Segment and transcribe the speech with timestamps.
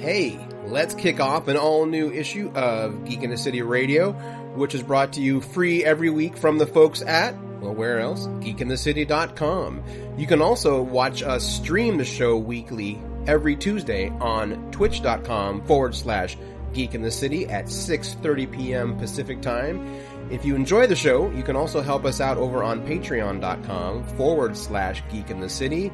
[0.00, 4.12] Hey, let's kick off an all new issue of Geek in the City Radio,
[4.54, 8.26] which is brought to you free every week from the folks at, well, where else?
[8.26, 9.84] GeekInTheCity.com.
[10.16, 16.38] You can also watch us stream the show weekly every Tuesday on Twitch.com forward slash
[16.72, 18.96] Geek in the City at 6.30 p.m.
[18.96, 20.00] Pacific Time.
[20.30, 24.56] If you enjoy the show, you can also help us out over on Patreon.com forward
[24.56, 25.92] slash Geek in the City.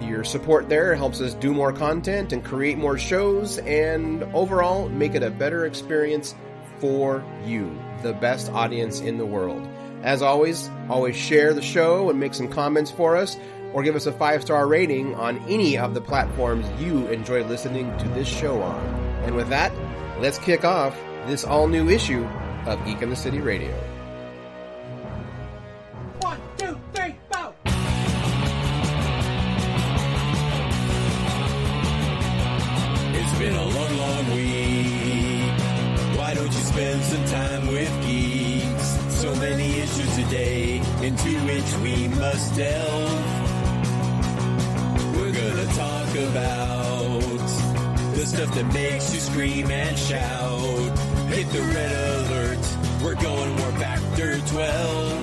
[0.00, 5.14] Your support there helps us do more content and create more shows and overall make
[5.14, 6.34] it a better experience
[6.78, 9.66] for you, the best audience in the world.
[10.02, 13.36] As always, always share the show and make some comments for us
[13.72, 17.96] or give us a five star rating on any of the platforms you enjoy listening
[17.98, 18.84] to this show on.
[19.24, 19.72] And with that,
[20.20, 22.24] let's kick off this all new issue
[22.66, 23.87] of Geek in the City Radio.
[42.32, 43.20] Must delve.
[45.16, 47.20] We're gonna talk about
[48.16, 50.98] the stuff that makes you scream and shout.
[51.32, 52.64] Hit the red alert.
[53.02, 55.18] We're going war factor 12.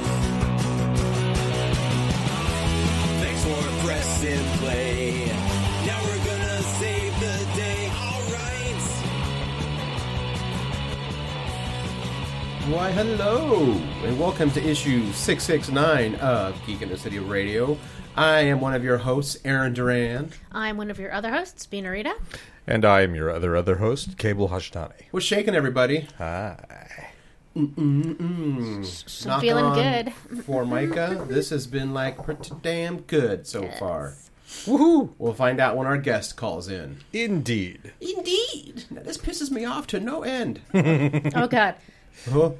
[3.22, 5.65] Thanks for pressing play.
[12.68, 17.78] Why, hello, and welcome to issue 669 of Geek in the City Radio.
[18.16, 20.32] I am one of your hosts, Aaron Duran.
[20.52, 22.16] I'm one of your other hosts, Bina Rita.
[22.66, 25.04] And I am your other other host, Cable Hashtani.
[25.12, 26.08] What's shaking, everybody?
[26.18, 27.12] Hi.
[27.56, 28.82] I'm
[29.26, 30.14] Knock feeling on good.
[30.44, 34.16] For Micah, this has been like pretty damn good so far.
[34.66, 35.12] Woohoo!
[35.18, 36.98] We'll find out when our guest calls in.
[37.14, 37.94] Indeed.
[38.02, 38.86] Indeed.
[38.90, 40.62] Now, this pisses me off to no end.
[41.36, 41.76] Oh God,
[42.30, 42.52] Huh?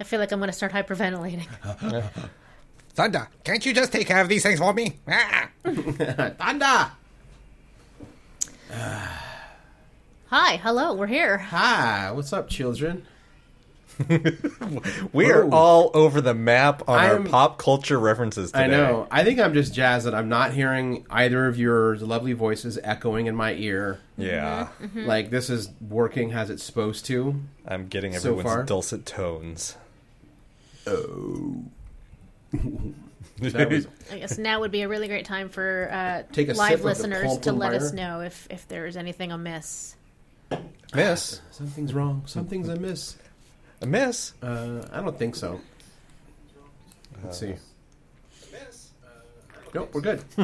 [0.00, 1.46] I feel like I'm going to start hyperventilating.
[2.94, 4.98] Thunder, can't you just take care of these things for me?
[5.08, 5.48] Ah!
[5.64, 6.90] Thunder!
[10.30, 11.38] Hi, hello, we're here.
[11.38, 13.06] Hi, what's up, children?
[15.12, 15.56] We are Whoa.
[15.56, 18.64] all over the map on I'm- our pop culture references today.
[18.64, 19.08] I know.
[19.10, 23.26] I think I'm just jazzed that I'm not hearing either of your lovely voices echoing
[23.26, 23.98] in my ear.
[24.16, 24.68] Yeah.
[24.74, 24.84] Mm-hmm.
[24.84, 24.98] Mm-hmm.
[24.98, 25.08] Mm-hmm.
[25.08, 27.40] Like, this is working as it's supposed to.
[27.66, 28.62] I'm getting everyone's far?
[28.64, 29.76] dulcet tones.
[30.86, 31.64] Oh.
[33.40, 37.38] was- I guess now would be a really great time for uh, Take live listeners
[37.38, 39.96] to let us know if if there's anything amiss.
[40.94, 41.40] Miss?
[41.50, 42.22] something's wrong.
[42.26, 43.16] Something's amiss.
[43.80, 44.32] A miss?
[44.42, 45.60] Uh, I don't think so.
[47.22, 47.54] Let's see.
[49.74, 50.24] Nope, we're good.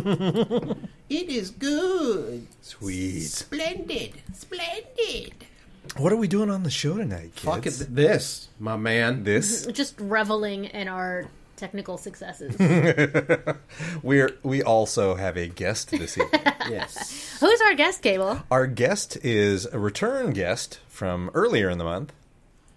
[1.08, 2.46] it is good.
[2.60, 3.22] Sweet.
[3.22, 4.12] Splendid.
[4.34, 5.32] Splendid.
[5.96, 7.42] What are we doing on the show tonight, kids?
[7.42, 9.24] Fuck it, this, my man.
[9.24, 9.66] This?
[9.66, 12.54] Just reveling in our technical successes.
[14.02, 16.40] We're we also have a guest this evening.
[16.66, 17.36] Yes.
[17.40, 18.40] Who's our guest, Cable?
[18.50, 22.10] Our guest is a return guest from earlier in the month.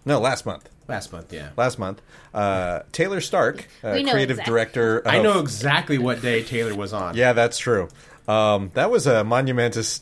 [0.07, 0.69] No, last month.
[0.87, 1.49] Last month, yeah.
[1.57, 2.01] Last month,
[2.33, 4.51] uh, Taylor Stark, uh, We know creative exactly.
[4.51, 4.97] director.
[4.99, 7.17] Of, I know exactly what day Taylor was on.
[7.17, 7.89] Yeah, that's true.
[8.25, 10.01] Um, that was a monumentous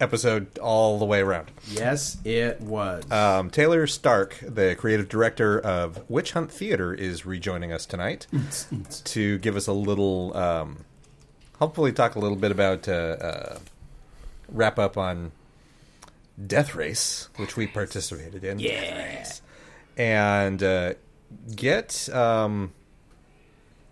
[0.00, 1.52] episode all the way around.
[1.68, 3.08] Yes, it was.
[3.10, 8.26] Um, Taylor Stark, the creative director of Witch Hunt Theatre, is rejoining us tonight
[9.04, 10.84] to give us a little, um,
[11.60, 13.58] hopefully, talk a little bit about uh, uh,
[14.48, 15.30] wrap up on
[16.44, 18.58] Death Race, which we participated in.
[18.58, 19.32] yeah.
[19.96, 20.94] and uh,
[21.54, 22.72] get um,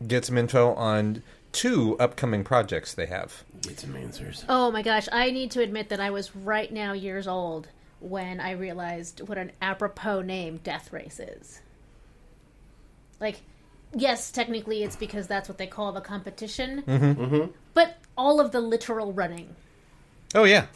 [0.06, 1.22] get some info on
[1.52, 3.44] two upcoming projects they have.
[3.62, 4.44] Get some answers.
[4.48, 7.68] Oh my gosh, I need to admit that I was right now years old
[8.00, 11.60] when I realized what an apropos name Death Race is.
[13.20, 13.40] Like,
[13.94, 17.52] yes, technically it's because that's what they call the competition, mm-hmm.
[17.72, 19.56] but all of the literal running.
[20.34, 20.66] Oh yeah.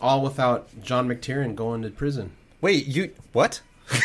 [0.00, 2.32] All without John McTiernan going to prison.
[2.60, 3.60] Wait, you what?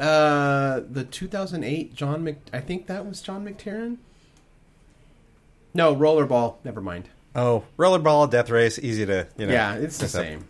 [0.00, 2.38] Uh, the 2008 John Mc.
[2.54, 3.98] I think that was John McTiernan.
[5.74, 6.56] No, Rollerball.
[6.64, 7.10] Never mind.
[7.36, 9.52] Oh, Rollerball, Death Race, easy to you know.
[9.52, 10.10] yeah, it's the up.
[10.10, 10.46] same.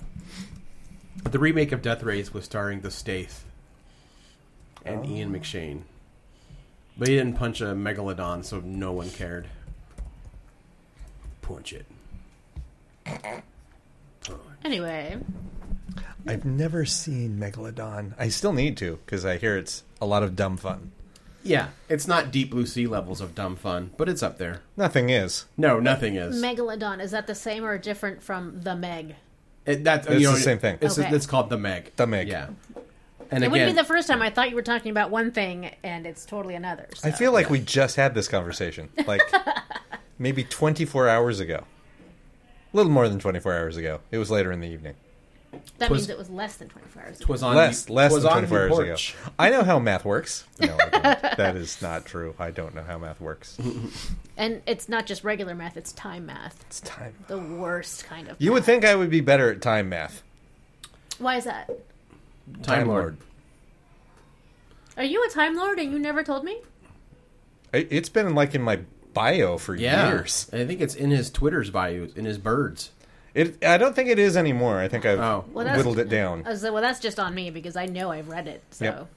[1.25, 3.51] But the remake of Death Race was starring the Statham
[4.85, 5.83] and Ian McShane.
[6.97, 9.49] But he didn't punch a megalodon, so no one cared.
[11.43, 11.87] Punch it.
[14.65, 15.19] Anyway,
[16.27, 18.15] I've never seen Megalodon.
[18.19, 20.93] I still need to because I hear it's a lot of dumb fun.
[21.43, 24.61] Yeah, it's not Deep Blue Sea levels of dumb fun, but it's up there.
[24.77, 25.47] Nothing is.
[25.57, 26.43] No, nothing is.
[26.43, 29.15] Megalodon, is that the same or different from the Meg?
[29.65, 30.77] It, that's It's you know, the same thing.
[30.83, 31.15] It's, Okay.
[31.15, 31.93] it's called the Meg.
[31.97, 32.29] The Meg.
[32.29, 32.49] Yeah.
[33.31, 35.31] And It again, wouldn't be the first time I thought you were talking about one
[35.31, 36.89] thing and it's totally another.
[36.95, 37.09] So.
[37.09, 39.23] I feel like we just had this conversation, like
[40.19, 41.65] maybe 24 hours ago.
[42.73, 44.01] A little more than 24 hours ago.
[44.11, 44.95] It was later in the evening.
[45.79, 47.17] that twas- means it was less than 24 hours.
[47.17, 47.23] Ago.
[47.25, 48.89] It was on Less, the- less was than on 24 the hours ago.
[48.91, 49.17] porch.
[49.39, 50.45] I know how math works.
[50.61, 51.37] No, I don't.
[51.37, 52.35] that is not true.
[52.39, 53.59] I don't know how math works.
[54.37, 56.65] And it's not just regular math, it's time math.
[56.67, 57.13] It's time.
[57.27, 58.67] The worst kind of You would math.
[58.67, 60.23] think I would be better at time math.
[61.19, 61.69] Why is that?
[62.63, 63.19] Time Lord.
[64.97, 66.59] Are you a Time Lord and you never told me?
[67.73, 68.81] It- It's been like in my
[69.15, 70.09] bio for Yeah.
[70.11, 70.49] years.
[70.53, 72.91] I think it's in his Twitter's bio, in his birds.
[73.35, 73.65] It.
[73.65, 74.79] I don't think it is anymore.
[74.81, 75.45] I think I've Oh.
[75.53, 76.43] Well, whittled it down.
[76.47, 78.63] I was like, well, that's just on me because I know I've read it.
[78.71, 79.09] So Yep.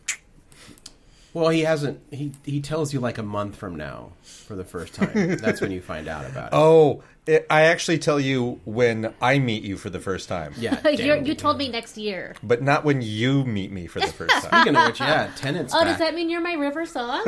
[1.33, 1.99] Well, he hasn't.
[2.11, 5.37] He he tells you like a month from now for the first time.
[5.37, 6.55] That's when you find out about it.
[6.55, 10.53] Oh, it, I actually tell you when I meet you for the first time.
[10.59, 10.87] yeah.
[10.89, 12.35] You're, you told me next year.
[12.43, 14.61] But not when you meet me for the first time.
[14.61, 15.73] Speaking of which, yeah, tenants.
[15.75, 15.87] Oh, back.
[15.87, 17.23] does that mean you're my river song?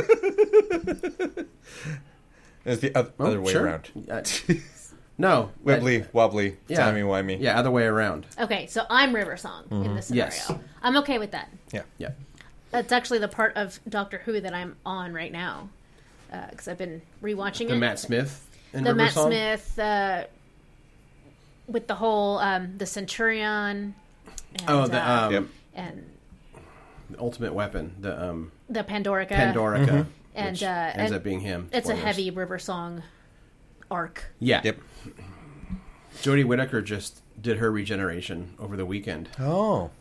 [2.66, 3.64] It's the oth- Oh, other way sure.
[3.66, 3.90] around.
[4.10, 4.22] Uh,
[5.18, 6.78] no, Wibbly, wobbly, Yeah.
[6.78, 7.40] timey wimey.
[7.40, 8.26] Yeah, other way around.
[8.40, 10.32] okay, so I'm river song in this scenario.
[10.34, 10.52] Yes.
[10.82, 11.50] I'm okay with that.
[11.72, 11.84] Yeah.
[11.98, 12.10] Yeah.
[12.72, 15.70] That's actually the part of Doctor Who that I'm on right now
[16.50, 17.78] because I've been rewatching The it.
[17.78, 19.28] Matt Smith and the River Matt Song?
[19.32, 20.24] Smith uh,
[21.68, 23.96] with the whole um, the Centurion.
[24.56, 25.44] And, Oh, the uh, um, Yep.
[25.76, 26.10] and
[27.12, 29.30] the ultimate weapon, the um, the Pandorica.
[29.32, 31.70] Pandorica, And, which uh, ends and up being him.
[31.72, 33.04] It's a heavy river song
[33.90, 34.26] arc.
[34.40, 34.62] Yeah.
[34.64, 34.78] Yep.
[36.22, 39.92] Jodie Whittaker just did her regeneration over the weekend Oh,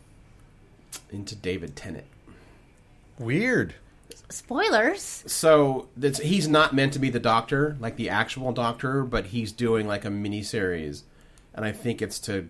[1.11, 2.05] into David Tennant.
[3.19, 3.75] Weird.
[4.29, 5.23] Spoilers.
[5.27, 9.51] So that's, he's not meant to be the Doctor, like the actual Doctor, but he's
[9.51, 11.03] doing like a mini series,
[11.53, 12.49] and I think it's to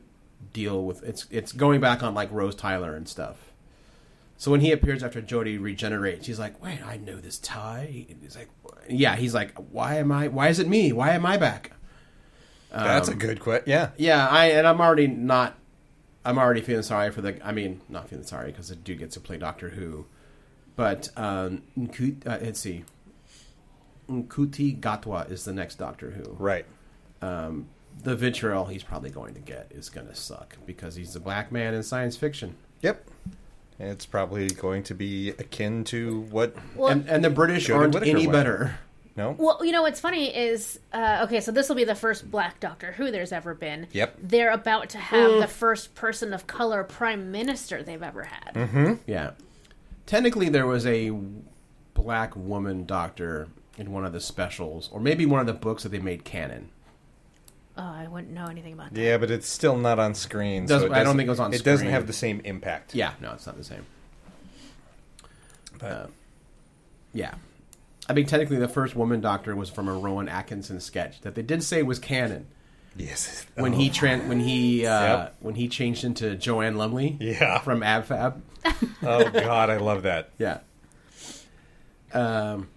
[0.53, 3.44] deal with it's it's going back on like Rose Tyler and stuff.
[4.37, 8.35] So when he appears after Jodie regenerates, he's like, "Wait, I know this tie." He's
[8.35, 8.49] like,
[8.89, 10.27] "Yeah." He's like, "Why am I?
[10.27, 10.91] Why is it me?
[10.91, 11.71] Why am I back?"
[12.71, 13.69] That's Um, a good question.
[13.69, 13.89] Yeah.
[13.97, 15.55] Yeah, I and I'm already not.
[16.25, 17.39] I'm already feeling sorry for the.
[17.47, 20.05] I mean, not feeling sorry because the dude gets to play Doctor Who,
[20.75, 22.83] but um, uh, let's see.
[24.09, 26.35] Ncuti Gatwa is the next Doctor Who.
[26.37, 26.65] Right.
[27.21, 27.67] Um,
[28.03, 31.51] the vitriol he's probably going to get is going to suck because he's a black
[31.51, 33.07] man in science fiction, Yep.
[33.79, 36.55] It's probably going to be akin to what?
[36.75, 38.33] Well, and and the British Jodie aren't Whittaker any was.
[38.33, 38.79] better.
[39.17, 39.31] No.
[39.31, 41.39] well, you know what's funny is uh, okay.
[41.39, 43.87] So this will be the first Black Doctor Who there's ever been.
[43.93, 44.17] Yep.
[44.21, 48.53] They're about to have the first person of color prime minister they've ever had.
[48.53, 48.93] Mm-hmm.
[49.07, 49.31] Yeah,
[50.05, 51.11] technically there was a
[51.93, 53.47] black woman doctor
[53.77, 56.69] in one of the specials, or maybe one of the books that they made canon.
[57.77, 58.99] Oh, I wouldn't know anything about that.
[59.01, 60.65] Yeah, but it's still not on screen.
[60.65, 61.91] Doesn't- so I don't doesn't- think it was on It doesn't screen.
[61.91, 62.95] have the same impact.
[62.95, 63.85] Yeah, no, it's not the same.
[65.79, 66.07] But Uh,
[67.13, 67.33] Yeah.
[68.07, 71.41] I mean, technically, the first woman doctor was from a Rowan Atkinson sketch that they
[71.41, 72.45] did say was canon
[72.95, 73.45] yes.
[73.55, 75.35] when he tran- when he uh, Yep.
[75.39, 77.59] when he changed into Joanna Lumley Yeah.
[77.59, 78.41] from AbFab.
[79.03, 80.29] Oh God, I love that.
[80.37, 80.59] Yeah.
[82.13, 82.69] Um,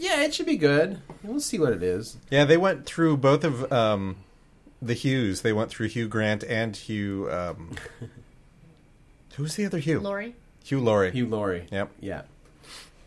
[0.00, 1.00] yeah, it should be good.
[1.22, 2.16] We'll see what it is.
[2.30, 4.16] Yeah, they went through both of um,
[4.80, 5.42] the Hughes.
[5.42, 7.30] They went through Hugh Grant and Hugh.
[7.30, 7.76] Um,
[9.36, 10.00] who's the other Hugh?
[10.00, 10.34] Laurie.
[10.64, 11.10] Hugh Laurie.
[11.10, 11.66] Hugh Laurie.
[11.70, 11.90] Yep.
[12.00, 12.22] Yeah.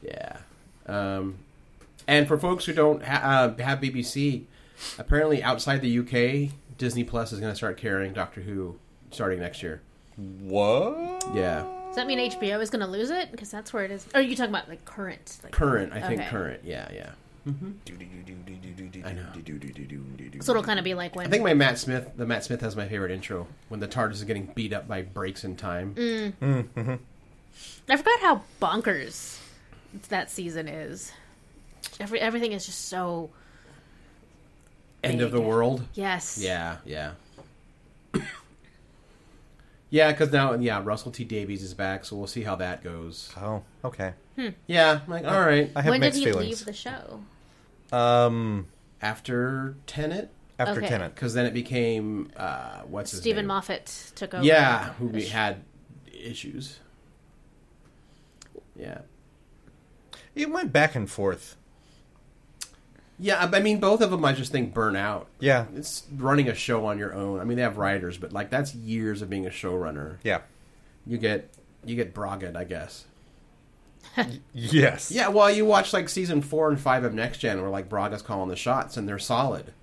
[0.04, 0.38] Yeah.
[0.86, 1.40] Um,
[2.08, 4.44] and for folks who don't ha- uh, have BBC,
[5.00, 8.78] apparently outside the UK, Disney Plus is going to start carrying Doctor Who
[9.10, 9.82] starting next year.
[10.16, 11.24] What?
[11.34, 11.66] Yeah.
[11.94, 13.30] Does that mean HBO is going to lose it?
[13.32, 14.04] Because that's where it is.
[14.16, 15.38] Or are you talking about like current?
[15.44, 16.30] Like, Current, I think Okay.
[16.30, 16.62] current.
[16.64, 17.12] Yeah, yeah.
[19.06, 19.26] I know.
[20.42, 22.62] So it'll kind of be like when I think my Matt Smith, the Matt Smith
[22.62, 25.94] has my favorite intro when the TARDIS is getting beat up by breaks in time.
[25.96, 27.00] Mm.
[27.90, 29.38] I forgot how bonkers
[30.10, 31.12] that season is.
[32.00, 33.30] Every everything is just so
[35.04, 35.84] End of the world.
[35.94, 36.40] yes.
[36.42, 37.12] Yeah, yeah.
[39.94, 43.32] Yeah, because now, yeah, Russell T Davies is back, so we'll see how that goes.
[43.40, 44.14] Oh, okay.
[44.66, 45.70] Yeah, I'm like, all right.
[45.76, 46.48] I have When did mixed he feelings.
[46.50, 47.22] leave the show?
[47.96, 48.66] Um,
[49.04, 50.88] After Tennant, after Okay.
[50.90, 51.14] Tennant.
[51.14, 53.50] because then it became, uh, what's his Stephen name?
[53.50, 54.44] Moffat took over.
[54.44, 55.58] Yeah, who we sh- had
[56.12, 56.80] issues.
[58.76, 59.02] Yeah.
[60.34, 61.56] It went back and forth.
[63.20, 65.28] Yeah, I I mean, both of them I just think burn out.
[65.40, 65.66] Yeah.
[65.76, 67.40] It's running a show on your own.
[67.40, 70.18] I mean, they have writers, but like that's years of being a showrunner.
[70.24, 70.42] Yeah.
[71.06, 71.50] You get
[71.86, 73.06] you get brogged, I guess.
[74.54, 75.12] Yes.
[75.12, 78.22] Yeah, well, you watch like season four and five of Next Gen, where like Braga's
[78.22, 79.74] calling the shots, and they're solid.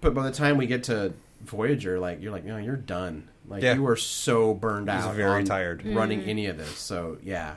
[0.00, 1.12] But by the time we get to
[1.42, 3.28] Voyager, like you're like, no, you're done.
[3.48, 3.74] Like Yeah.
[3.74, 5.84] you are so burned He's out, very on tired.
[5.86, 6.28] running Mm.
[6.28, 6.78] any of this.
[6.78, 7.56] So yeah,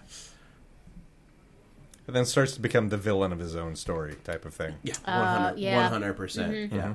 [2.09, 4.73] And then starts to become the villain of his own story type of thing.
[4.81, 5.75] yeah, Uh, yeah.
[5.83, 6.75] 100 percent, Mm-hmm.
[6.75, 6.93] yeah.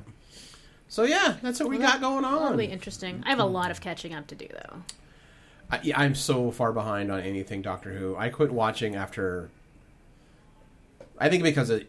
[0.89, 2.57] So yeah, that's what we got going on.
[2.57, 3.23] be interesting.
[3.25, 4.81] I have a lot of catching up to do though.
[5.71, 8.17] I, yeah, I'm so far behind on anything Doctor Who.
[8.17, 9.49] I quit watching after.
[11.17, 11.81] I think because of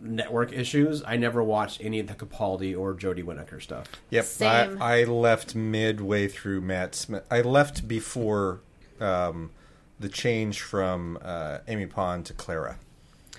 [0.00, 3.88] network issues, I never watched any of the Capaldi or Jodie Whittaker stuff.
[4.10, 4.24] Yep.
[4.24, 4.80] Same.
[4.80, 7.24] I, I left midway through Matt Smith.
[7.28, 8.60] I left before
[9.00, 9.50] um,
[10.00, 12.78] the change from uh, Amy Pond to Clara.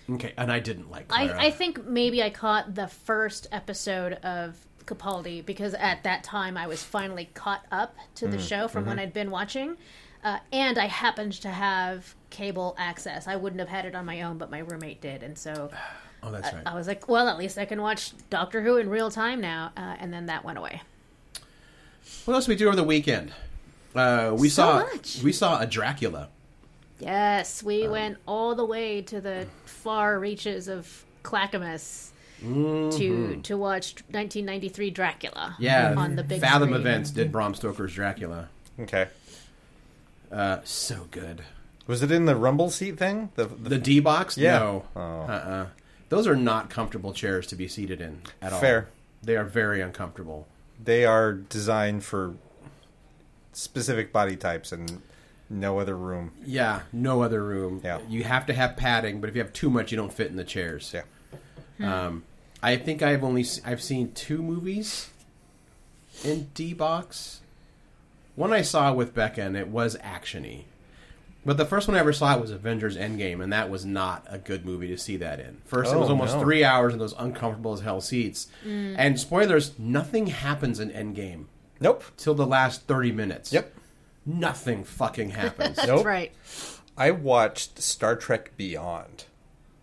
[0.09, 1.05] Okay, and I didn't like.
[1.13, 1.41] I, Clara.
[1.41, 6.65] I think maybe I caught the first episode of Capaldi because at that time I
[6.67, 8.89] was finally caught up to Mm, the show from mm-hmm.
[8.89, 9.77] when I'd been watching.
[10.23, 13.27] Uh, and I happened to have cable access.
[13.27, 15.23] I wouldn't have had it on my own, but my roommate did.
[15.23, 15.69] And so
[16.23, 16.63] Oh, that's right.
[16.65, 19.71] I was like, well, at least I can watch Doctor Who in real time now.
[19.77, 20.81] Uh, and then that went away.
[22.25, 23.31] What else did we do over the weekend?
[23.95, 25.21] Uh, we So saw much.
[25.23, 26.27] we saw a Dracula.
[26.99, 32.11] Yes, we Um, went all the way to the far reaches of Clackamas
[32.43, 32.97] Mm-hmm.
[32.97, 35.57] to to watch 1993 Dracula.
[35.59, 36.79] Yeah, on the big Fathom screen.
[36.79, 38.47] Events did Bram Stoker's Dracula.
[38.79, 39.07] Okay.
[40.31, 41.41] Uh, so good.
[41.85, 43.29] Was it in the rumble seat thing?
[43.35, 44.59] The, the, The D box, Yeah.
[44.59, 45.01] no, Oh.
[45.01, 45.65] uh-uh.
[46.07, 48.59] Those are not comfortable chairs to be seated in at all.
[48.61, 48.87] Fair.
[49.21, 50.47] They are very uncomfortable.
[50.81, 52.35] they are designed for
[53.51, 55.01] specific body types and
[55.49, 56.31] no other room.
[56.45, 57.81] Yeah, no other room.
[57.83, 57.99] Yeah.
[58.07, 60.35] you have to have padding, but if you have too much, you don't fit in
[60.35, 60.93] the chairs.
[61.79, 62.05] Yeah.
[62.05, 62.23] Um,
[62.61, 65.09] I think I've only se- I've seen two movies
[66.23, 67.41] in D box.
[68.35, 70.63] One I saw with Becca, and it was actiony.
[71.45, 74.37] But the first one I ever saw was Avengers Endgame, and that was not a
[74.37, 75.61] good movie to see that in.
[75.65, 76.41] First, it Oh, was almost no.
[76.41, 78.47] three hours in those uncomfortable as hell seats.
[78.65, 81.45] And spoilers: nothing happens in Endgame
[81.79, 82.03] Nope.
[82.17, 83.53] till the last thirty minutes.
[83.53, 83.73] Yep.
[84.29, 85.75] Nothing fucking happens.
[85.77, 86.05] That's Nope.
[86.05, 86.31] right.
[86.97, 89.25] I watched Star Trek Beyond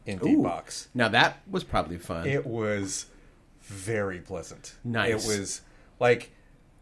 [0.04, 0.36] in Ooh.
[0.36, 0.88] D-Box.
[0.94, 2.26] Now that was probably fun.
[2.26, 3.06] It was
[3.62, 4.74] very pleasant.
[4.84, 5.10] Nice.
[5.10, 5.60] It was
[5.98, 6.30] like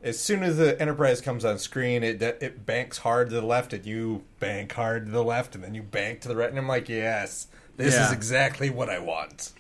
[0.03, 3.73] as soon as the Enterprise comes on screen, it it banks hard to the left,
[3.73, 6.59] and you bank hard to the left, and then you bank to the right, and
[6.59, 7.47] I'm like, yes,
[7.79, 8.07] this Yeah.
[8.09, 9.53] is exactly what I want.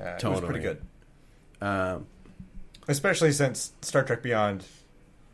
[0.00, 0.80] Uh, It was pretty good,
[1.60, 2.06] Um,
[2.88, 4.64] especially since Star Trek Beyond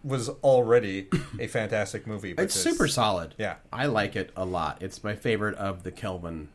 [0.03, 2.31] was already a fantastic movie.
[2.31, 3.35] it's because- super solid.
[3.39, 3.57] Yeah.
[3.73, 4.83] I like it a lot.
[4.83, 6.49] It's my favorite of the Kelvin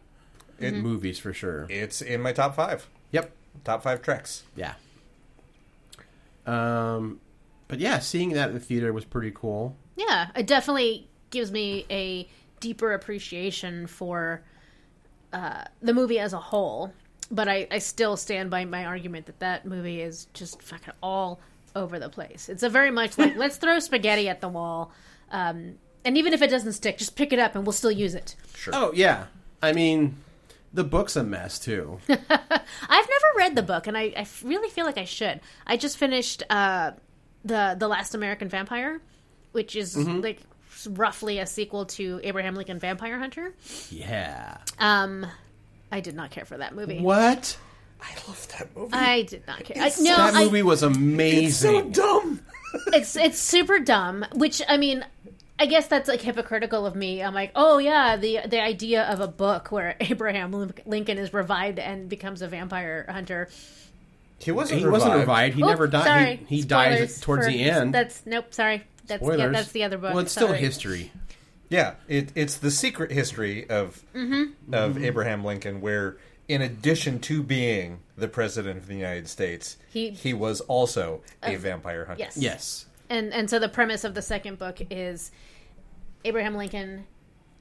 [0.59, 1.67] movies for sure.
[1.69, 3.31] It's in my top five, Yep.
[3.63, 4.43] top five treks.
[4.55, 4.73] Yeah.
[6.45, 7.19] Um,
[7.67, 9.75] but yeah, seeing that in the theater was pretty cool.
[9.95, 12.27] Yeah, it definitely gives me a
[12.59, 14.43] deeper appreciation for
[15.33, 16.93] uh, the movie as a whole.
[17.31, 21.39] But I, I still stand by my argument that that movie is just fucking all
[21.75, 22.49] over the place.
[22.49, 24.91] It's a very much like let's throw spaghetti at the wall,
[25.31, 28.15] um, and even if it doesn't stick, just pick it up and we'll still use
[28.15, 28.35] it.
[28.55, 28.73] Sure.
[28.75, 29.25] Oh yeah,
[29.61, 30.15] I mean,
[30.73, 31.99] the book's a mess too.
[32.09, 35.41] I've never read the book, and I, I really feel like I should.
[35.67, 36.91] I just finished uh,
[37.43, 39.01] the the Last American Vampire,
[39.51, 40.41] which is like
[40.89, 43.53] roughly a sequel to Abraham Lincoln Vampire Hunter.
[43.89, 44.57] yeah.
[44.79, 45.25] Um,
[45.91, 46.99] I did not care for that movie.
[46.99, 47.57] What?
[48.01, 48.93] I love that movie.
[48.93, 49.77] I did not care.
[49.81, 51.45] I, no, that I- movie was amazing.
[51.45, 52.41] It's so dumb.
[52.93, 54.25] it's it's super dumb.
[54.33, 55.05] Which I mean,
[55.59, 57.23] I guess that's like hypocritical of me.
[57.23, 60.51] I'm like, oh yeah, the the idea of a book where Abraham
[60.85, 63.49] Lincoln is revived and becomes a vampire hunter.
[64.39, 64.81] He wasn't.
[64.81, 65.27] he wasn't revived.
[65.27, 65.55] revived.
[65.55, 66.03] He Oh, never died.
[66.05, 67.93] Sorry, he he dies towards for- the end.
[67.93, 68.53] That's nope.
[68.53, 69.53] Sorry, that's yeah, Spoilers.
[69.53, 70.11] that's the other book.
[70.13, 71.11] Well, it's still history.
[71.69, 74.73] Yeah, it, it's the secret history of Mm-hmm.
[74.73, 80.11] of Abraham Lincoln, where in addition to being the president of the United States, He-
[80.11, 82.23] he was also a vampire hunter.
[82.23, 82.37] Yes.
[82.37, 82.85] Yes.
[83.09, 85.31] and and so the premise of the second book is
[86.23, 87.05] Abraham Lincoln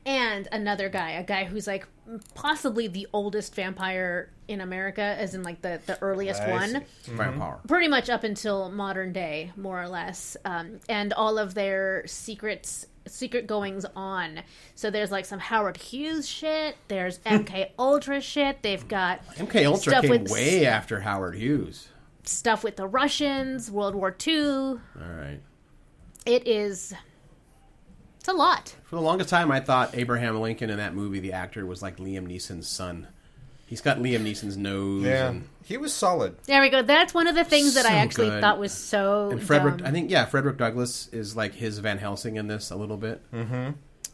[0.06, 1.86] and another guy, a guy who's like
[2.34, 6.84] possibly the oldest vampire in America, as in like the the earliest I one.
[7.02, 7.12] see.
[7.12, 7.60] Firepower.
[7.66, 12.86] pretty much up until modern day, more or less, um, and all of their secrets,
[13.06, 14.40] secret goings on.
[14.74, 16.76] So there's like some Howard Hughes shit.
[16.88, 17.36] There's hmm.
[17.36, 18.62] MK Ultra shit.
[18.62, 21.88] They've got MK Ultra stuff came with way after Howard Hughes.
[22.24, 24.36] stuff with the Russians, World War II.
[24.36, 25.40] All right.
[26.26, 26.94] It is.
[28.18, 28.74] It's a lot.
[28.84, 31.98] For the longest time, I thought Abraham Lincoln in that movie, the actor, was like
[31.98, 33.08] Liam Neeson's son.
[33.74, 35.02] He's got Liam Neeson's nose.
[35.02, 36.36] Yeah, And, he was solid.
[36.44, 36.82] There we go.
[36.82, 38.40] That's one of the things that So I actually good.
[38.40, 39.30] thought was so.
[39.30, 39.88] and Frederick, dumb.
[39.88, 43.20] I think, yeah, Frederick Douglass is like his Van Helsing in this a little bit.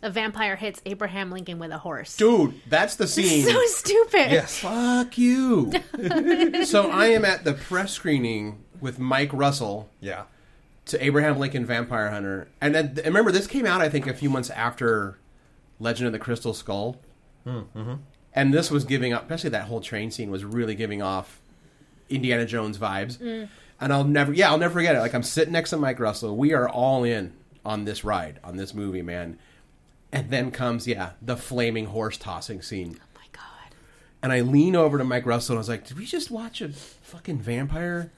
[0.02, 2.16] a vampire hits Abraham Lincoln with a horse.
[2.16, 3.44] Dude, that's the scene.
[3.44, 4.30] so stupid.
[4.30, 5.70] Yes, Fuck you.
[6.64, 10.22] so I am at the press screening with Mike Russell, yeah.
[10.86, 14.30] to Abraham Lincoln Vampire Hunter, and then remember this came out I think a few
[14.30, 15.18] months after
[15.78, 16.96] Legend of the Crystal Skull,
[17.46, 17.94] mm-hmm.
[18.34, 21.40] And this was giving up, especially that whole train scene was really giving off
[22.08, 23.18] Indiana Jones vibes.
[23.18, 23.48] Mm.
[23.80, 25.00] And I'll never, yeah, I'll never forget it.
[25.00, 27.32] Like I'm sitting next to Mike Russell, we are all in
[27.64, 29.38] on this ride, on this movie, man.
[30.12, 32.98] And then comes, yeah, the flaming horse tossing scene.
[33.00, 33.74] Oh my god.
[34.22, 36.60] And I lean over to Mike Russell and I was like, Did we just watch
[36.60, 38.12] a fucking vampire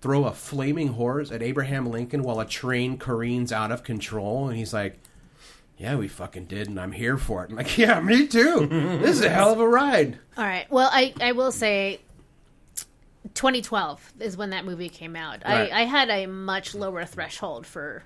[0.00, 4.48] throw a flaming horse at Abraham Lincoln while a train careens out of control?
[4.48, 4.98] And he's like,
[5.78, 7.50] Yeah, we fucking did, and I'm here for it.
[7.50, 8.66] I'm like, Yeah, me too.
[9.02, 10.18] this is a hell of a ride.
[10.36, 10.70] All right.
[10.70, 12.00] Well, I, I will say
[13.34, 15.42] 2012 is when that movie came out.
[15.44, 15.70] Right.
[15.70, 18.04] I, I had a much lower threshold for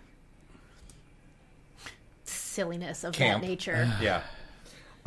[2.25, 3.43] silliness of Camp.
[3.43, 3.91] that nature.
[4.03, 4.23] Yeah.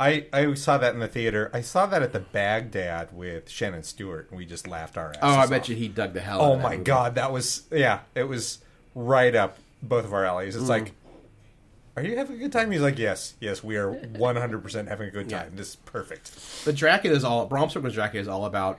[0.00, 1.50] I, I saw that in the theater.
[1.54, 5.20] I saw that at the Bagdad with Shannon Stewart, and we just laughed our asses
[5.22, 5.50] Oh, I off.
[5.50, 6.82] bet you he dug the hell out Oh of that my movie.
[6.84, 8.58] god, that was yeah, it was
[8.96, 10.56] right up both of our alleys.
[10.56, 10.60] Mm.
[10.60, 10.92] It's like,
[11.96, 12.70] are you having a good time?
[12.70, 15.44] He's like, yes, yes, we are one hundred percent having a good Yeah.
[15.44, 15.52] time.
[15.56, 16.64] This is perfect.
[16.64, 18.78] The jacket is all Bram Stoker's Dracula is all about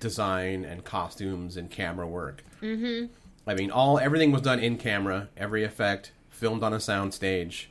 [0.00, 2.42] design and costumes and camera work.
[2.60, 3.06] Mm-hmm.
[3.48, 7.70] I mean, all everything was done in camera, every effect filmed on a sound stage.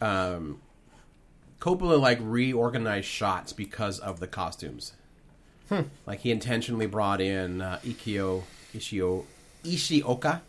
[0.00, 0.60] Um,
[1.58, 4.92] Coppola like reorganized shots because of the costumes.
[6.06, 9.24] Like he intentionally brought in uh, Eiko Ishio
[9.64, 10.42] Ishioka,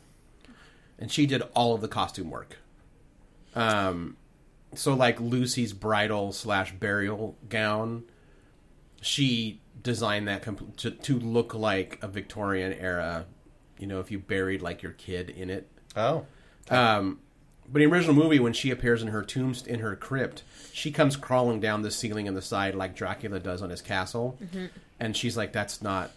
[1.00, 2.58] and she did all of the costume work.
[3.58, 4.18] Um,
[4.76, 8.04] so like Lucy's bridal slash burial gown,
[9.02, 13.26] she designed that compl- to, to look like a Victorian era.
[13.80, 15.68] You know, if you buried like your kid in it.
[15.96, 16.26] Oh,
[16.70, 17.20] Um,
[17.70, 20.92] but in the original movie, when she appears in her tomb in her crypt, she
[20.92, 24.38] comes crawling down the ceiling in the side like Dracula does on his castle,
[25.00, 26.12] and she's like, "That's not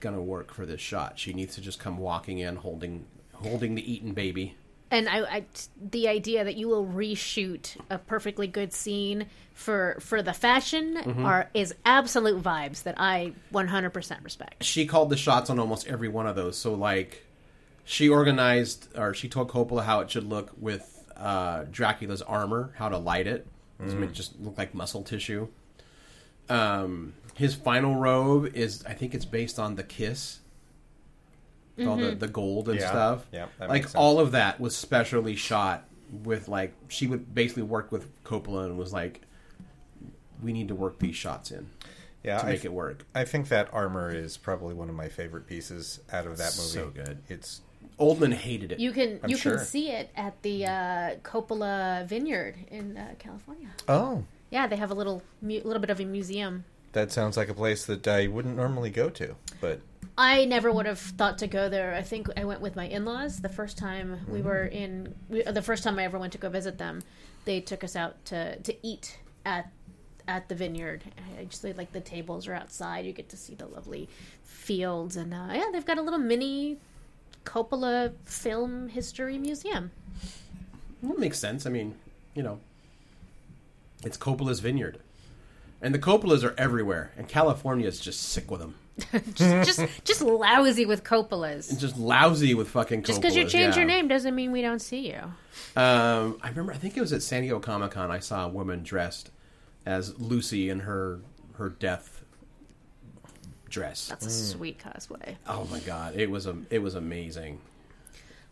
[0.00, 1.18] gonna work for this shot.
[1.18, 4.56] She needs to just come walking in holding holding the eaten baby."
[4.90, 5.44] And I, I,
[5.90, 11.24] the idea that you will reshoot a perfectly good scene for for the fashion Mm-hmm.
[11.24, 14.64] are is absolute vibes that I 100% respect.
[14.64, 16.58] she called the shots on almost every one of those.
[16.58, 17.24] So like,
[17.84, 22.88] she organized or she told Coppola how it should look with uh, Dracula's armor, how
[22.88, 23.46] to light it,
[23.82, 25.48] Just make it just look like muscle tissue.
[26.48, 30.40] Um, his final robe is, I think it's based on the kiss.
[31.80, 32.88] With All the, the gold and Yeah.
[32.90, 33.26] stuff.
[33.32, 35.84] Yeah, like all of that was specially shot
[36.24, 39.20] with like she would basically work with Coppola and was like,
[40.42, 41.68] we need to work these shots in
[42.22, 43.04] yeah, to I, make it work.
[43.14, 46.68] I think that armor is probably one of my favorite pieces out of that movie.
[46.68, 47.18] So good.
[47.28, 47.60] It's
[47.98, 48.80] Oldman hated it.
[48.80, 49.56] You can I'm you sure.
[49.56, 53.68] can see it at the uh, Coppola Vineyard in uh, California.
[53.88, 56.64] oh, Yeah, they have a little mu- little bit of a museum.
[56.92, 59.80] that sounds like a place that I wouldn't normally go to, but
[60.20, 61.94] I never would have thought to go there.
[61.94, 65.14] I think I went with my in-laws the first time we were in.
[65.30, 67.00] We, the first time I ever went to go visit them,
[67.46, 69.72] they took us out to to eat at
[70.28, 71.04] at the vineyard.
[71.38, 73.06] I just like the tables are outside.
[73.06, 74.10] You get to see the lovely
[74.44, 76.76] fields, and uh, yeah, they've got a little mini
[77.46, 79.90] Coppola film history museum.
[81.02, 81.64] It makes sense.
[81.64, 81.94] I mean,
[82.34, 82.60] you know,
[84.04, 84.98] it's Coppola's vineyard,
[85.80, 88.74] and the Coppolas are everywhere, and California is just sick with them.
[89.34, 91.78] just just just lousy with Coppolas.
[91.78, 93.02] Just lousy with fucking.
[93.02, 93.80] Just because you change yeah.
[93.80, 95.20] your name doesn't mean we don't see you.
[95.76, 96.72] Um, I remember.
[96.72, 98.10] I think it was at San Diego Comic Con.
[98.10, 99.30] I saw a woman dressed
[99.86, 101.20] as Lucy in her
[101.54, 102.24] her death
[103.68, 104.08] dress.
[104.08, 105.36] That's a sweet cosplay.
[105.46, 106.16] Oh my god!
[106.16, 107.60] It was a it was amazing.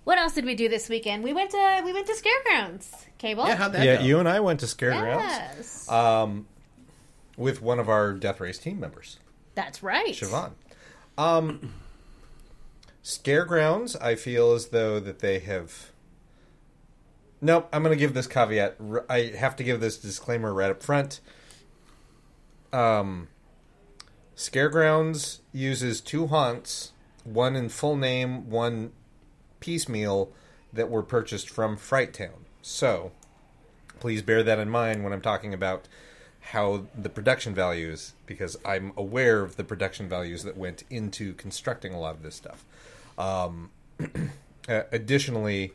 [0.04, 1.22] What else did we do this weekend?
[1.22, 2.90] We went to we went to Scaregrounds.
[3.18, 3.46] Cable.
[3.46, 4.04] Yeah, how'd that yeah, go?
[4.04, 6.46] you and I went to Scaregrounds yes, um,
[7.37, 9.18] with one of our Death Race team members.
[9.59, 10.14] That's right.
[10.14, 10.53] Siobhan.
[11.18, 11.75] Um,
[13.03, 15.90] Scaregrounds, I feel as though that they have.
[17.40, 18.77] Nope, I'm going to give this caveat.
[19.11, 21.18] I have to give this disclaimer right up front.
[22.73, 23.27] Um,
[24.37, 26.92] Scaregrounds uses two haunts,
[27.25, 28.92] one in full name, one
[29.59, 30.31] piecemeal,
[30.73, 32.44] that were purchased from Fright Town.
[32.62, 33.11] So,
[33.99, 35.88] please bear that in mind when I'm talking about
[36.52, 41.92] how the production values, because I'm aware of the production values that went into constructing
[41.92, 42.64] a lot of this stuff.
[43.18, 43.70] Um,
[44.68, 45.74] additionally,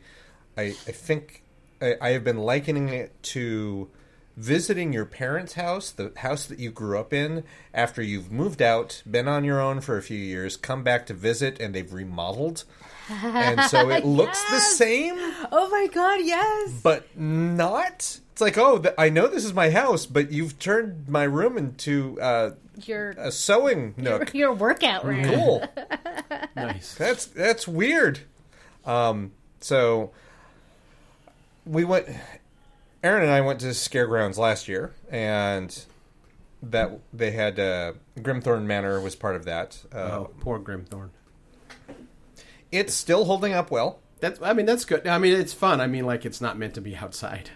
[0.58, 1.42] I, I think
[1.80, 3.88] I, I have been likening it to
[4.36, 9.00] visiting your parents' house, the house that you grew up in, after you've moved out,
[9.08, 12.64] been on your own for a few years, come back to visit, and they've remodeled.
[13.10, 15.14] And so it looks the same,
[15.52, 16.70] Oh my god, yes.
[16.82, 18.20] but not.
[18.32, 21.56] It's like, oh, th- I know this is my house, but you've turned my room
[21.56, 22.50] into uh,
[22.84, 24.34] Your a sewing nook.
[24.34, 25.24] your workout room.
[25.24, 25.64] Cool.
[26.56, 26.94] Nice.
[26.94, 28.20] That's that's weird.
[28.84, 30.12] Um, So
[31.66, 32.06] we went.
[33.02, 35.84] Aaron and I went to Scaregrounds last year, and
[36.62, 39.78] that they had uh, Grimthorn Manor was part of that.
[39.92, 41.10] Uh, Oh, poor Grimthorn.
[42.74, 44.00] It's still holding up well.
[44.20, 44.40] That's.
[44.42, 45.06] I mean, that's good.
[45.06, 45.80] I mean, it's fun.
[45.80, 47.50] I mean, like it's not meant to be outside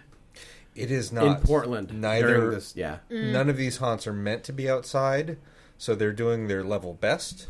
[0.75, 2.01] It is not in Portland.
[2.01, 2.51] Neither.
[2.51, 2.99] this, yeah.
[3.11, 5.39] None of these haunts are meant to be outside,
[5.77, 7.49] so they're doing their level best.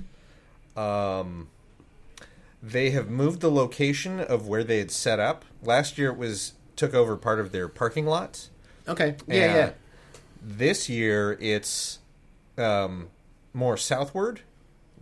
[0.76, 1.48] Um,
[2.62, 5.44] they have moved the location of where they had set up.
[5.62, 8.48] Last year, it was took over part of their parking lot.
[8.86, 9.16] Okay.
[9.26, 9.34] Yeah.
[9.34, 9.70] And Yeah.
[10.40, 11.98] This year, it's
[12.56, 13.08] um,
[13.52, 14.42] more southward,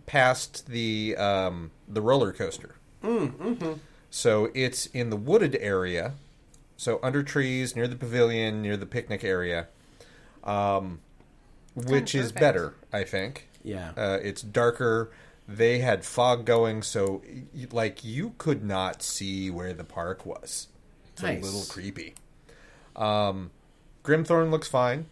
[0.07, 2.75] past the um, the roller coaster.
[3.03, 3.73] Mm-hmm.
[4.09, 6.13] So it's in the wooded area,
[6.75, 9.67] so under trees near the pavilion, near the picnic area,
[10.43, 11.01] um,
[11.75, 13.47] which is better, I think.
[13.63, 13.91] Yeah.
[13.95, 15.11] Uh, it's darker.
[15.47, 17.21] They had fog going, so
[17.71, 20.67] like you could not see where the park was.
[21.13, 21.41] It's Nice.
[21.41, 22.15] a little creepy.
[22.95, 23.51] Um,
[24.03, 25.05] Grimthorn looks fine.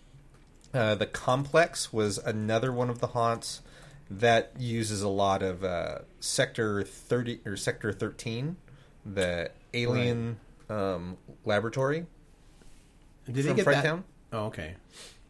[0.74, 3.62] Uh, the complex was another one of the haunts
[4.10, 8.58] that uses a lot of uh, sector thirty or sector thirteen,
[9.06, 10.40] the alien
[10.70, 12.06] um, laboratory
[13.26, 13.84] Did he from get Fright that?
[13.84, 14.04] Town.
[14.32, 14.76] Oh, okay.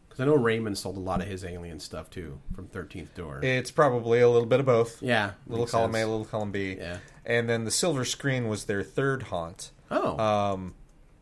[0.08, 3.40] Because I know Raymond sold a lot of his alien stuff too from Thirteenth Door.
[3.42, 5.02] It's probably a little bit of both.
[5.02, 5.32] yeah.
[5.46, 6.76] little column A, little column B.
[6.78, 6.98] Yeah.
[7.24, 9.72] And then the silver screen was their third haunt.
[9.90, 10.18] Oh.
[10.18, 10.74] Um,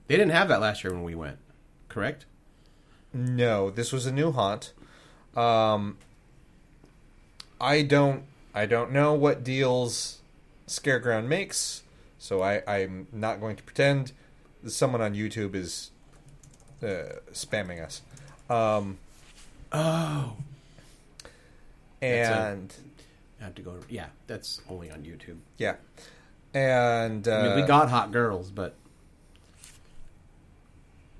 [0.06, 1.38] they didn't have that last year when we went.
[1.88, 2.26] Correct.
[3.12, 4.72] No, this was a new haunt.
[5.36, 5.98] Um,
[7.60, 10.20] I don't, I don't know what deals
[10.66, 11.82] Scareground makes,
[12.18, 14.12] so I, I'm not going to pretend.
[14.66, 15.90] Someone on YouTube is
[16.82, 18.02] uh, spamming us.
[18.48, 18.98] Um,
[19.74, 20.36] Oh.
[22.00, 22.72] And
[23.40, 23.76] I have to go.
[23.88, 25.38] Yeah, that's only on YouTube.
[25.58, 25.76] yeah,
[26.52, 28.74] and uh, I mean, we got hot girls, but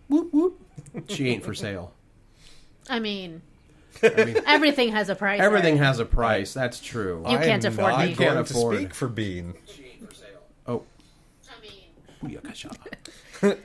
[0.08, 0.60] whoop whoop.
[1.08, 1.92] She ain't for sale.
[2.88, 3.40] I mean,
[4.02, 5.40] I mean, everything has a price.
[5.40, 5.86] everything Eric.
[5.86, 6.52] has a price.
[6.54, 7.22] That's true.
[7.28, 8.14] You can't I'm afford not me.
[8.14, 9.54] going Can't to afford speak for Bean.
[10.66, 10.82] Oh,
[11.48, 11.60] I
[13.46, 13.56] mean.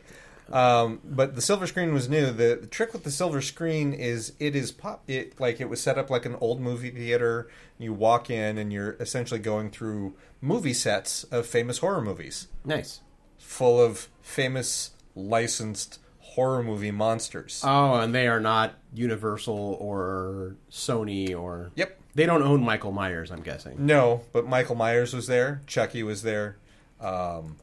[0.52, 2.28] Um, but the silver screen was new.
[2.32, 5.04] The, the trick with the silver screen is it is pop.
[5.08, 7.50] It like it was set up like an old movie theater.
[7.78, 13.02] You walk in and you're essentially going through movie sets of famous horror movies, Nice.
[13.38, 16.00] full of famous licensed
[16.34, 17.62] horror movie monsters.
[17.66, 21.72] Oh, and they are not Universal or Sony or.
[21.76, 21.98] Yep.
[22.16, 23.86] They don't own Michael Myers, I'm guessing.
[23.86, 25.62] No, but Michael Myers was there.
[25.68, 26.58] Chucky was there.
[27.00, 27.58] Um,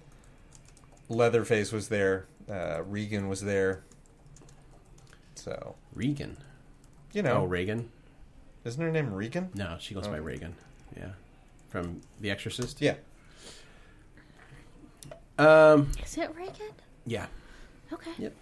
[1.09, 2.27] Leatherface was there.
[2.51, 3.83] Uh, Regan was there.
[5.35, 6.37] So Regan.
[7.13, 7.91] you know, Oh, Reagan.
[8.65, 9.51] isn't her name Regan?
[9.55, 10.55] No, she goes by Reagan.
[10.97, 11.11] Yeah,
[11.71, 12.81] from The Exorcist.
[12.81, 12.95] Yeah.
[15.39, 15.91] Um.
[16.03, 16.73] is it Reagan?
[17.05, 17.27] Yeah.
[17.93, 18.11] Okay.
[18.19, 18.35] Yep.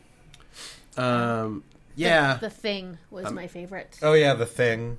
[0.98, 1.64] Um.
[1.96, 2.38] Yeah.
[2.38, 3.98] The thing was my favorite.
[4.02, 4.98] Oh yeah, the thing.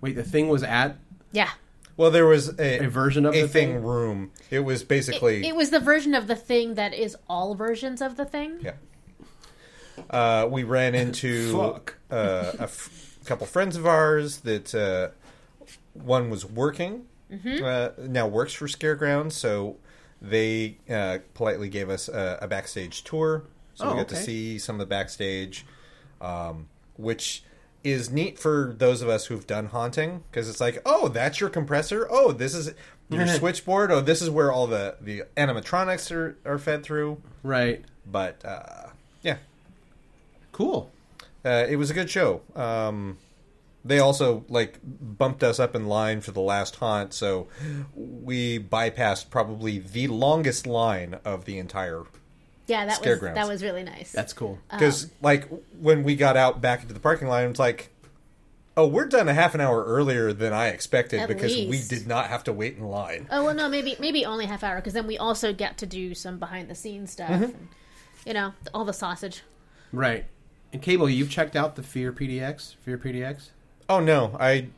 [0.00, 0.96] Wait, the thing was at
[1.32, 1.50] yeah.
[1.96, 3.82] Well, there was a, a version of a the thing, thing.
[3.84, 4.32] room.
[4.50, 8.16] It was basically it was the version of the thing that is all versions of
[8.16, 8.58] the thing.
[8.62, 8.72] yeah.
[10.10, 11.98] Uh, we ran into Fuck.
[12.10, 15.08] uh, a f- couple friends of ours that uh,
[15.92, 17.64] one was working Mm-hmm.
[17.64, 19.78] uh, now works for Scareground, so
[20.20, 23.44] they uh, politely gave us a, a backstage tour,
[23.74, 25.64] so Oh, we got to see some of the backstage,
[26.20, 27.42] um, which
[27.82, 31.50] is neat for those of us who've done haunting because it's like, oh, that's your
[31.50, 32.06] compressor.
[32.10, 32.72] Oh, this is
[33.10, 33.92] your switchboard.
[33.92, 37.20] Oh, this is where all the the animatronics are, are fed through.
[37.42, 37.84] right.
[38.06, 38.88] But uh,
[39.22, 39.36] yeah,
[40.52, 40.90] Cool.
[41.44, 42.42] uh, it was a good show.
[42.54, 43.18] Um,
[43.84, 47.48] they also like bumped us up in line for the last haunt, so
[47.94, 52.04] we bypassed probably the longest line of the entire.
[52.66, 53.34] Yeah, that was Scaregrounds.
[53.34, 54.12] that was really nice.
[54.12, 54.58] That's cool.
[54.70, 55.48] Because like
[55.80, 57.90] when we got out back into the parking lot, it's like,
[58.76, 61.70] oh, we're done a half an hour earlier than I expected because least.
[61.70, 63.28] we did not have to wait in line.
[63.30, 66.14] Oh well, no, maybe maybe only half hour because then we also get to do
[66.14, 67.30] some behind the scenes stuff.
[67.30, 67.44] Mm-hmm.
[67.44, 67.68] And,
[68.26, 69.42] you know, all the sausage.
[69.92, 70.24] Right.
[70.72, 72.76] And Cable, you've checked out the Fear PDX?
[72.76, 73.50] Fear PDX?
[73.88, 74.68] Oh no, I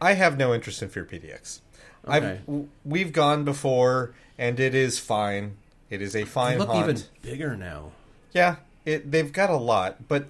[0.00, 1.60] I have no interest in Fear PDX.
[2.06, 2.40] Okay.
[2.46, 5.56] I've we've gone before, and it is fine.
[5.94, 6.88] It is a They fine look haunt.
[6.88, 7.92] even bigger now.
[8.32, 10.26] Yeah, it they've got a lot, but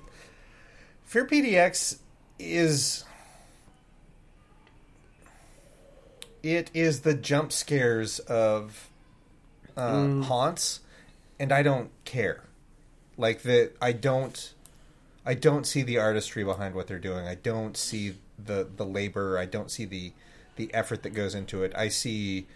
[1.05, 1.99] Fear PDX
[2.39, 3.05] is
[6.43, 8.91] it is the jump scares of
[9.77, 10.81] uh, haunts,
[11.39, 12.43] and I don't care.
[13.17, 14.53] Like the I don't
[15.25, 17.27] I don't see the artistry behind what they're doing.
[17.27, 19.39] I don't see the the labor.
[19.39, 20.13] I don't see the
[20.57, 21.73] the effort that goes into it.
[21.77, 22.47] I see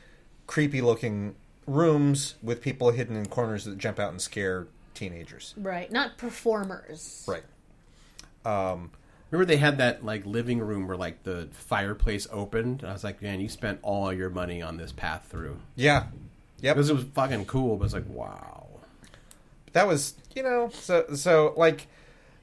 [0.46, 1.34] creepy looking
[1.68, 5.54] rooms with people hidden in corners that jump out and scare teenagers.
[5.56, 7.24] Right, not performers.
[7.28, 7.44] Right.
[8.44, 8.90] Um,
[9.30, 12.80] Remember they had that like living room where like the fireplace opened.
[12.80, 16.06] And I was like, man, you spent all your money on this path through Yeah.
[16.60, 16.76] Yep.
[16.76, 17.76] because it was fucking cool.
[17.76, 18.66] But it's like, wow.
[19.72, 21.88] that was you know so so like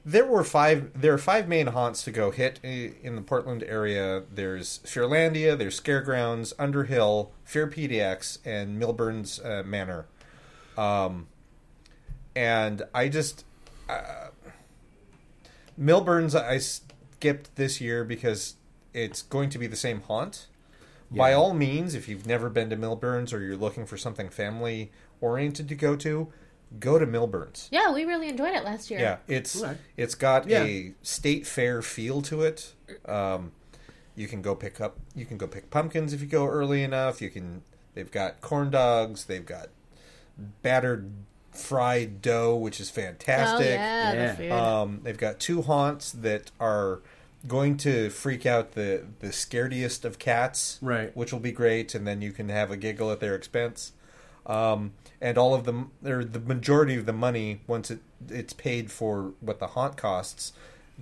[0.06, 4.22] there were five there are five main haunts to go hit in the Portland area.
[4.32, 10.06] There's Fearlandia, there's Scaregrounds, Underhill, Fear PDX, and Milburn's uh, Manor.
[10.78, 11.26] Um,
[12.36, 13.44] and I just
[13.88, 14.28] uh,
[15.76, 18.54] Milburn's I skipped this year because
[18.94, 20.46] it's going to be the same haunt.
[21.08, 24.90] By all means, if you've never been to Milburn's or you're looking for something family
[25.20, 26.32] oriented to go to,
[26.80, 27.68] go to Milburn's.
[27.70, 29.00] Yeah, we really enjoyed it last year.
[29.00, 29.76] Yeah, it's Right.
[29.96, 30.62] it's got Yeah.
[30.64, 32.72] a state fair feel to it.
[33.06, 33.52] Um,
[34.14, 37.20] you can go pick up you can go pick pumpkins if you go early enough.
[37.20, 37.62] You can
[37.94, 39.68] they've got corn dogs, they've got
[40.62, 41.10] battered
[41.52, 43.66] fried dough, which is Oh fantastic.
[43.68, 44.30] yeah, Yeah.
[44.32, 44.52] the food.
[44.52, 47.00] Um, they've got two haunts that are
[47.48, 51.16] going to freak out the the scarediest of cats, Right.
[51.16, 53.92] Which will be great, and then you can have a giggle at their expense.
[54.44, 58.90] Um, and all of them, or the majority of the money, once it it's paid
[58.90, 60.52] for what the haunt costs,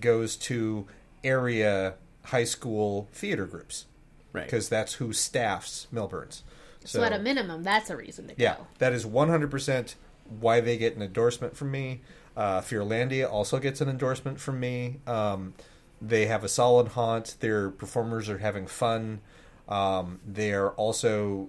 [0.01, 0.87] goes to
[1.23, 3.87] area high school theater groups
[4.33, 4.45] Right.
[4.45, 6.43] because that's who staffs Milburns.
[6.85, 8.67] so, at a minimum, that's a reason to Yeah, go.
[8.79, 9.95] that is 100%
[10.41, 12.01] why they get an endorsement from me.
[12.37, 15.01] Uh, Fearlandia also gets an endorsement from me.
[15.07, 15.55] Um,
[16.03, 17.37] they have a solid haunt.
[17.41, 19.21] Their performers are having fun.
[19.69, 21.49] Um, they are also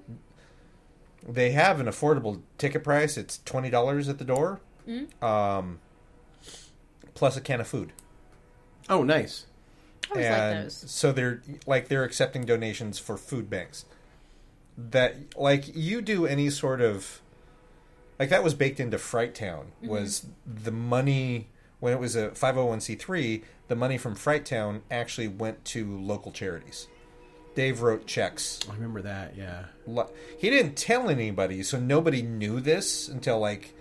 [1.27, 3.17] they have an affordable ticket price.
[3.17, 4.61] It's twenty dollars at the door,
[5.21, 5.79] um,
[7.13, 7.91] plus a can of food.
[8.89, 9.45] Oh, nice.
[10.05, 10.83] I always like and those.
[10.91, 13.85] so they're like they're accepting donations for food banks.
[14.77, 17.21] That like you do any sort of
[18.19, 19.88] like that was baked into Fright Town Mm-hmm.
[19.89, 25.65] was the money when it was a 501c3 the money from Fright Town actually went
[25.65, 26.88] to local charities.
[27.56, 28.60] Dave wrote checks.
[28.70, 29.36] I remember that.
[29.36, 29.65] Yeah.
[30.38, 33.74] He didn't tell anybody, so nobody knew this until like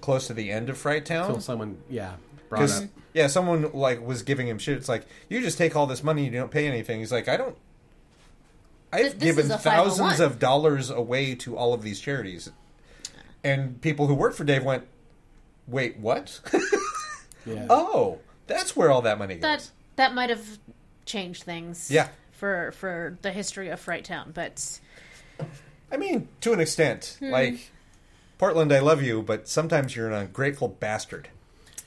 [0.00, 1.26] close to the end of Fright Town.
[1.26, 2.14] Until someone, yeah,
[2.48, 2.88] brought Because up.
[3.12, 4.76] yeah, someone like was giving him shit.
[4.78, 7.00] It's like you just take all this money, you don't pay anything.
[7.00, 7.56] He's like, I don't.
[8.94, 12.50] I've This is given oh thousands of dollars away to all of these charities,
[13.42, 14.86] and people who work for Dave went,
[15.66, 16.40] "Wait, what?
[17.44, 17.66] Yeah.
[17.70, 20.58] oh, that's where all that money goes." That that might have
[21.06, 21.90] changed things.
[21.90, 22.08] Yeah.
[22.42, 24.80] For for the history of Fright Town, but
[25.92, 27.30] I mean, to an extent, Hmm.
[27.30, 27.70] like
[28.36, 31.28] Portland, I love you, but sometimes you're an ungrateful bastard.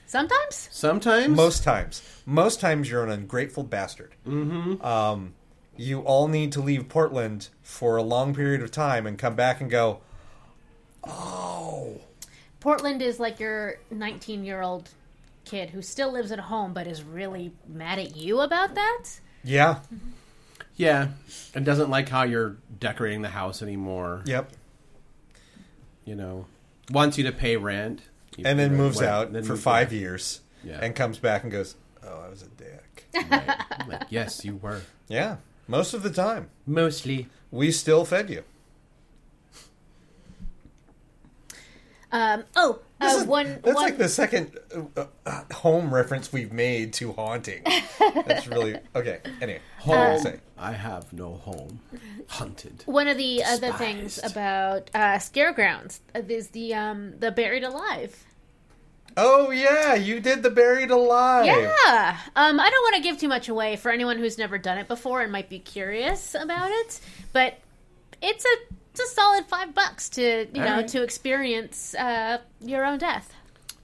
[0.07, 1.35] sometimes Sometimes.
[1.35, 4.15] Most times, most times you're an ungrateful bastard.
[4.25, 4.81] Mm-hmm.
[4.81, 5.33] Um,
[5.75, 9.59] you all need to leave Portland for a long period of time and come back
[9.59, 9.99] and go.
[11.03, 11.99] Oh,
[12.61, 14.87] Portland is like your 19 year old
[15.43, 19.03] kid who still lives at home but is really mad at you about that.
[19.43, 19.79] yeah,
[20.75, 21.09] Yeah,
[21.53, 24.21] and doesn't like how you're decorating the house anymore.
[24.25, 24.49] yep.
[26.03, 26.45] You know,
[26.91, 28.01] wants you to pay rent,
[28.37, 29.93] you- And then know, moves what- out then for moves five out.
[29.93, 30.79] years, Yeah.
[30.81, 33.87] and comes back and goes, "Oh, I was a dick." Right.
[33.87, 37.29] Like, yes, you were yeah, most of the time mostly.
[37.51, 38.43] we still fed you.
[42.11, 44.57] Um, oh, This uh, is- one that's one like the second
[44.95, 47.61] uh, uh, home reference we've made to haunting.
[48.25, 49.19] That's really okay.
[49.41, 50.13] Anyway, what Home.
[50.13, 50.39] were say?
[50.57, 51.81] I have no home.
[52.27, 52.83] Hunted.
[52.85, 58.23] one of the other things about uh, Scaregrounds is the um the buried alive.
[59.17, 61.45] Oh yeah, you did the buried alive.
[61.45, 62.17] Yeah.
[62.35, 64.87] Um, I don't want to give too much away for anyone who's never done it
[64.87, 66.99] before and might be curious about it,
[67.31, 67.59] but
[68.21, 70.87] it's a it's a solid five bucks to you know Alright.
[70.89, 73.33] to experience uh, your own death.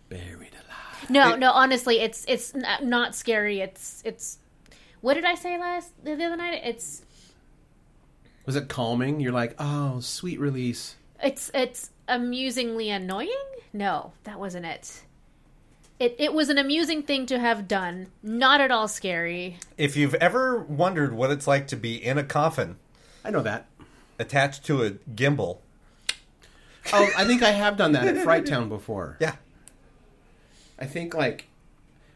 [0.10, 1.10] Buried alive.
[1.10, 1.52] No, It- no.
[1.52, 3.60] Honestly, it's it's not scary.
[3.60, 4.38] It's it's.
[5.02, 6.62] What did I say last the other night?
[6.64, 7.02] It's
[8.46, 9.20] Was it calming?
[9.20, 10.96] You're like, oh, sweet release.
[11.22, 13.30] it's it's amusingly annoying.
[13.74, 15.02] No, that wasn't it.
[16.00, 18.08] It it was an amusing thing to have done.
[18.24, 19.58] Not at all scary.
[19.78, 22.78] If you've ever wondered what it's like to be in a coffin
[23.24, 23.68] I know that.
[24.22, 25.58] Attached to a gimbal,
[26.94, 29.18] Oh, I think I have done that at Fright Town before.
[29.20, 29.36] yeah,
[30.80, 31.48] I think like,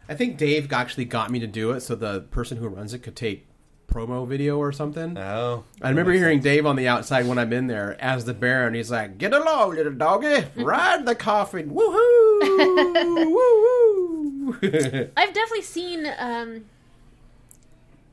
[0.10, 3.00] I think Dave actually got me to do it so the person who runs it
[3.00, 3.48] could take
[3.88, 5.16] promo video or something.
[5.18, 8.74] oh, I remember hearing Dave on the outside when I'm in there as the Baron.
[8.74, 12.42] He's like, "Get along, little doggy, ride the coffin, woohoo,
[14.52, 16.66] woohoo." I've definitely seen um,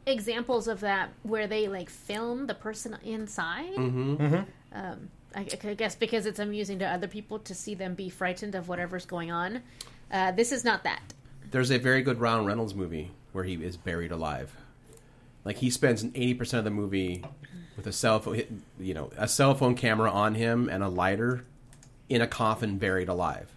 [0.06, 3.76] examples of that where they like film the person inside.
[3.76, 8.54] Um, I, I guess because it's amusing to other people to see them be frightened
[8.54, 9.62] of whatever's going on.
[10.10, 11.14] Uh, this is not that.
[11.50, 14.54] There's a very good Ryan Reynolds movie where he is buried alive.
[15.44, 17.24] Like he spends eighty percent of the movie
[17.76, 21.44] with a cell phone, you know, a cell phone camera on him and a lighter
[22.08, 23.50] in a coffin, buried alive.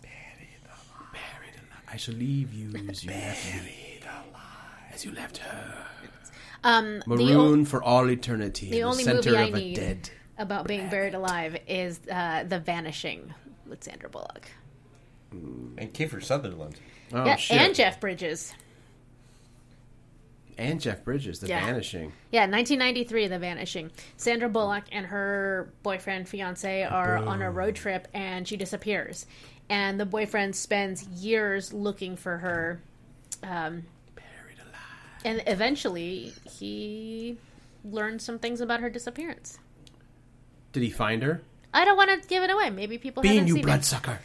[0.00, 1.12] Buried alive.
[1.12, 1.82] Buried alive.
[1.92, 3.83] I shall leave you as you left me,
[4.94, 5.86] as you left her.
[6.62, 8.70] Um, the, o- Maroon for all eternity.
[8.70, 10.10] the in only center movie I of a need dead.
[10.38, 13.34] about being buried alive is uh, The Vanishing
[13.66, 14.48] with Sandra Bullock.
[15.32, 16.76] And Kiefer Sutherland.
[17.12, 17.56] Oh yeah, shit!
[17.60, 18.54] and Jeff Bridges.
[20.56, 21.66] And Jeff Bridges, The Yeah.
[21.66, 22.12] Vanishing.
[22.30, 23.90] Yeah, 1993, The Vanishing.
[24.16, 29.26] Sandra Bullock and her boyfriend, fiance, are on a road trip and she disappears.
[29.68, 32.80] And the boyfriend spends years looking for her.
[33.42, 33.93] Um, Buried alive.
[35.24, 37.38] And eventually, he
[37.84, 39.58] learned some things about her disappearance.
[40.72, 41.42] Did he find her?
[41.72, 42.70] I don't want to give it away.
[42.70, 43.66] Maybe people Being haven't you seen it.
[43.66, 44.18] bloodsucker.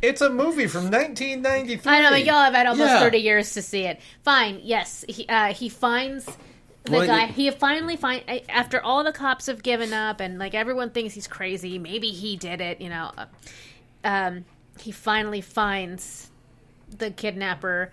[0.00, 1.90] It's a movie from 1993.
[1.92, 3.00] I know, but y'all have had almost Yeah.
[3.00, 4.00] 30 years to see it.
[4.22, 5.04] Fine, yes.
[5.08, 6.24] He, uh, he finds
[6.84, 7.26] the Well, guy.
[7.26, 11.14] you- He finally find after all the cops have given up and like everyone thinks
[11.14, 11.78] he's crazy.
[11.78, 13.10] Maybe he did it, you know.
[13.18, 13.26] uh,
[14.04, 14.44] Um,
[14.80, 16.30] he finally finds
[16.96, 17.90] the kidnapper.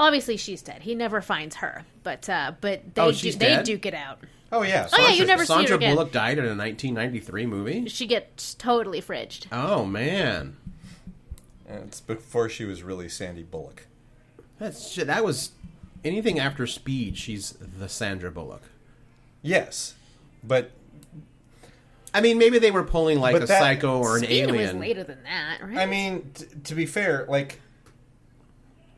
[0.00, 0.82] Obviously, she's dead.
[0.82, 3.64] He never finds her, but uh, but they Oh, du- she's they dead?
[3.66, 4.18] duke it out.
[4.50, 4.88] Oh yeah.
[4.92, 5.94] Oh, yeah, you Sasha- never see her Sandra again.
[5.94, 7.88] Bullock died in a 1993 movie.
[7.88, 9.46] She gets totally fridged.
[9.52, 10.56] Oh man,
[11.68, 13.86] It's before she was really Sandy Bullock.
[14.58, 15.06] that's shit.
[15.06, 15.50] That was
[16.04, 17.16] anything after Speed.
[17.18, 18.62] She's the Sandra Bullock.
[19.42, 19.94] Yes,
[20.42, 20.70] but
[22.12, 24.54] I mean, maybe they were pulling like But a that- psycho or an Speed was
[24.60, 24.80] alien.
[24.80, 25.76] later than that, right?
[25.78, 27.60] I mean, t- to be fair, like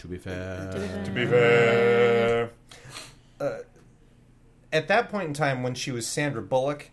[0.03, 0.71] To be fair,
[1.05, 2.51] to be fair,
[3.41, 3.59] uh,
[4.73, 6.91] at that point in time when she was Sandra Bullock,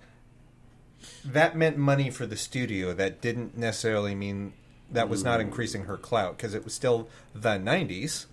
[1.26, 2.94] that meant money for the studio.
[2.94, 4.54] That didn't necessarily mean
[4.92, 8.28] that was not increasing her clout because it was still the '90s.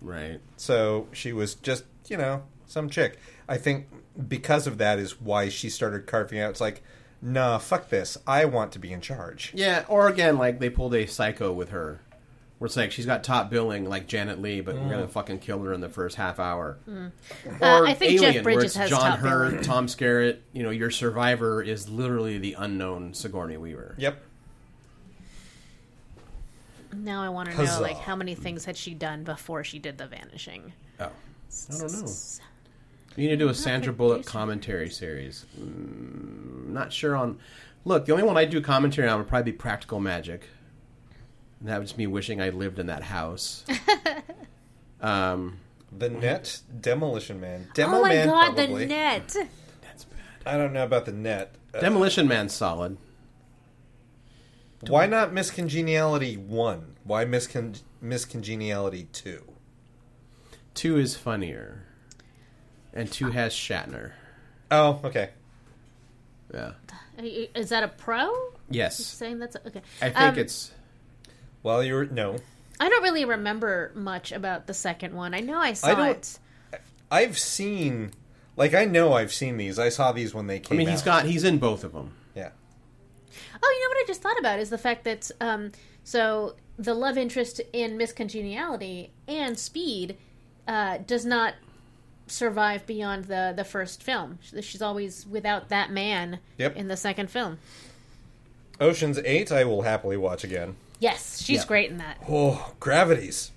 [0.00, 0.40] right?
[0.56, 3.18] So she was just, you know, some chick.
[3.48, 3.86] I think
[4.28, 6.50] because of that is why she started carving out.
[6.50, 6.82] It's like,
[7.20, 8.16] nah, fuck this.
[8.26, 9.52] I want to be in charge.
[9.54, 12.00] Yeah, or again, like they pulled a psycho with her,
[12.58, 15.62] where it's like she's got top billing like Janet Leigh, but we're gonna fucking kill
[15.62, 16.78] her in the first half hour.
[16.88, 17.10] Uh,
[17.60, 19.64] Or I think Jeff Alien, where Bridges it's has John top Hurt, billing.
[19.64, 20.38] Tom Skerritt.
[20.52, 23.94] You know, your survivor is literally the unknown Sigourney Weaver.
[23.98, 24.22] Yep.
[26.94, 27.76] Now I want to Huzzah.
[27.76, 30.72] know, like, how many things had she done before she did the vanishing?
[30.98, 32.08] Oh, I don't know.
[33.16, 35.46] You need to do a Sandra Bullock commentary series.
[35.58, 37.38] Mm, not sure on.
[37.84, 40.48] Look, the only one I do commentary on would probably be Practical Magic.
[41.66, 43.64] And that was me wishing I lived in that house.
[45.00, 45.56] um,
[45.90, 47.66] The Net, Demolition Man.
[47.74, 48.84] Demo oh my Man, god, probably.
[48.84, 49.36] the net!
[49.82, 50.20] that's bad.
[50.46, 51.56] I don't know about the Net.
[51.74, 52.98] Uh, Demolition Man's solid.
[54.86, 56.94] why not Miss Congeniality 1?
[57.02, 59.42] Why Miss, Con- Miss Congeniality 2?
[60.74, 61.82] Two is funnier,
[62.94, 64.12] and two has Shatner.
[64.70, 65.30] Oh, okay.
[66.54, 66.74] Yeah.
[67.56, 68.30] Is that a pro?
[68.70, 69.82] Yes, Saying that's a, okay.
[70.00, 70.70] I think Um, it's.
[71.66, 72.04] Well, you're.
[72.06, 72.36] No.
[72.78, 75.34] I don't really remember much about the second one.
[75.34, 76.38] I know I saw I don't- it.
[77.10, 78.12] I've seen.
[78.56, 79.76] Like, I know I've seen these.
[79.76, 80.66] I saw these when they came.
[80.66, 81.04] I came mean, he's out.
[81.04, 82.12] got he's in both of them.
[82.36, 82.50] Yeah.
[83.62, 85.72] Oh, you know what I just thought about is the fact that um,
[86.04, 90.16] so the love interest in Miss Congeniality and Speed
[90.68, 91.54] uh, does not
[92.28, 94.38] survive beyond the the first film.
[94.60, 96.76] She's always without that man Yep.
[96.76, 97.58] in the second film.
[98.80, 100.76] Ocean's 8, I will happily watch again.
[100.98, 101.66] Yes, she's Yeah.
[101.66, 102.16] great in that.
[102.28, 103.50] Oh, Gravities.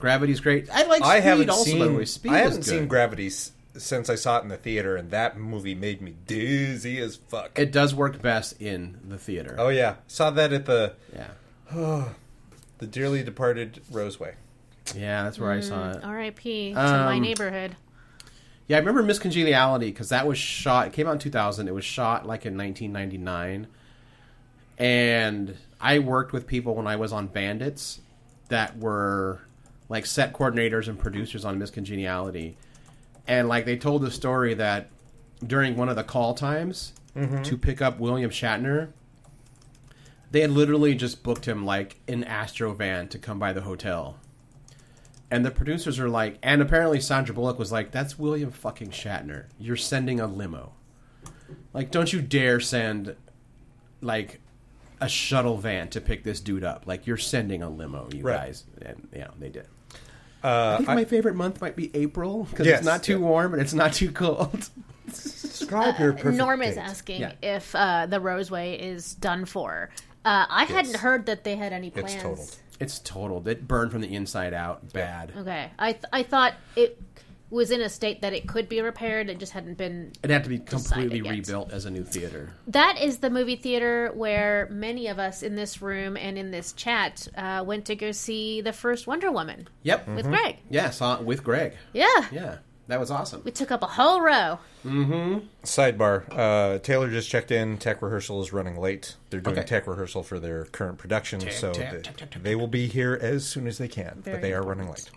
[0.00, 0.68] Gravity's great.
[0.72, 0.98] I like.
[1.04, 1.78] Speed I haven't also, seen.
[1.78, 2.04] by the way.
[2.04, 2.88] Speed I haven't seen good.
[2.88, 6.98] Gravity s- since I saw it in the theater, and that movie made me dizzy
[7.00, 7.58] as fuck.
[7.58, 9.54] It does work best in the theater.
[9.58, 11.28] oh yeah, saw that at the yeah,
[12.78, 14.34] the dearly departed Roseway.
[14.96, 16.02] yeah, that's where I saw it.
[16.04, 16.70] R.I.P.
[16.70, 17.76] to my Um, neighborhood.
[18.66, 20.86] Yeah, I remember Miss Congeniality because that was shot.
[20.88, 21.68] It came out in 2000.
[21.68, 23.66] It was shot like in 1999,
[24.78, 28.00] and I worked with people when I was on Bandits
[28.48, 29.42] that were
[29.90, 32.56] like set coordinators and producers on Miss Congeniality,
[33.26, 34.88] and like they told the story that
[35.46, 37.42] during one of the call times mm-hmm.
[37.42, 38.92] to pick up William Shatner,
[40.30, 44.16] they had literally just booked him like an Astro van to come by the hotel.
[45.30, 49.48] And the producers are like, and apparently Sandra Bullock was like, "That's William fucking Shatner.
[49.58, 50.72] You're sending a limo.
[51.74, 53.16] Like, don't you dare send
[54.00, 54.40] like
[55.04, 56.84] a shuttle van to pick this dude up.
[56.86, 58.36] Like, you're sending a limo, you Right.
[58.36, 59.66] guys." And you know they did.
[60.42, 63.18] I think my favorite month might be April because Yes, it's not too yeah.
[63.26, 64.68] warm and it's not too cold.
[65.06, 66.80] Describe your perfect Norm is date.
[66.80, 67.32] asking Yeah.
[67.42, 69.90] if uh, the Roseway is done for.
[70.24, 72.14] Uh, I hadn't heard that they had any It's plans.
[72.22, 72.56] totaled.
[72.80, 73.46] It's total.
[73.48, 74.92] It burned from the inside out.
[74.92, 75.32] Bad.
[75.36, 77.00] Okay, I th- I thought it
[77.50, 79.28] was in a state that it could be repaired.
[79.30, 80.12] It just hadn't been.
[80.22, 81.30] It had to be completely yet.
[81.30, 82.52] rebuilt as a new theater.
[82.66, 86.72] That is the movie theater where many of us in this room and in this
[86.72, 90.08] chat uh, went to go see the first Wonder Woman Yep.
[90.08, 90.56] with Greg.
[90.70, 91.74] Yeah, saw it with Greg.
[91.92, 92.06] Yeah.
[92.32, 93.42] Yeah, that was awesome.
[93.44, 94.58] we took up a whole row.
[94.82, 95.38] Hmm.
[95.62, 97.78] Sidebar: uh, Taylor just checked in.
[97.78, 99.16] Tech rehearsal is running late.
[99.30, 99.66] They're doing Okay.
[99.66, 102.86] tech rehearsal for their current production, so tech, they, tech, tech, tech, they will be
[102.88, 104.20] here as soon as they can.
[104.22, 105.10] Very but they are running late,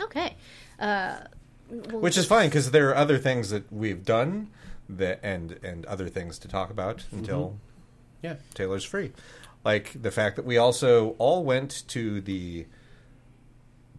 [0.00, 0.36] Okay.
[0.78, 1.16] Uh,
[1.70, 4.50] well, which is fine because there are other things that we've done
[4.88, 7.18] that and and other things to talk about mm-hmm.
[7.18, 7.58] until
[8.22, 8.36] Yeah.
[8.54, 9.12] Taylor's free.
[9.64, 12.66] Like the fact that we also all went to the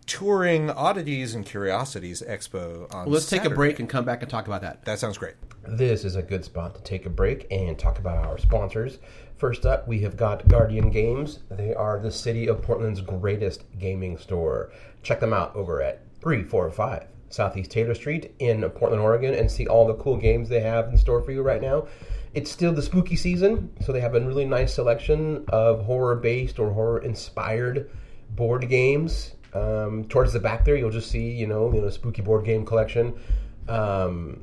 [0.06, 4.30] touring oddities and curiosities expo on Well, let's take a break and come back and
[4.30, 4.84] talk about that.
[4.86, 5.36] That sounds great.
[5.68, 8.98] This is a good spot to take a break and talk about our sponsors.
[9.38, 11.40] First up, we have got Guardian Games.
[11.52, 14.72] They are the city of Portland's greatest gaming store.
[15.04, 19.88] Check them out over at 345 Southeast Taylor Street in Portland, Oregon, and see all
[19.88, 21.88] the cool games they have in store for you right now.
[22.34, 26.60] It's still the spooky season, so they have a really nice selection of horror based
[26.60, 27.90] or horror inspired
[28.32, 29.36] board games.
[29.54, 32.66] Um, towards the back there, you'll just see, you know, you know, spooky board game
[32.66, 33.20] collection.
[33.68, 34.42] Um,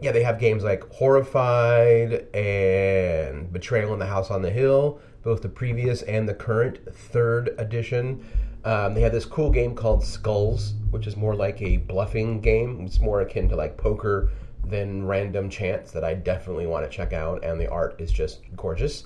[0.00, 5.42] yeah, they have games like Horrified and Betrayal in the House on the Hill, both
[5.42, 8.24] the previous and the current third edition.
[8.64, 12.80] Um, they have this cool game called Skulls, which is more like a bluffing game.
[12.86, 14.30] It's more akin to like poker
[14.64, 18.40] than random chance that I definitely want to check out, and the art is just
[18.56, 19.04] gorgeous.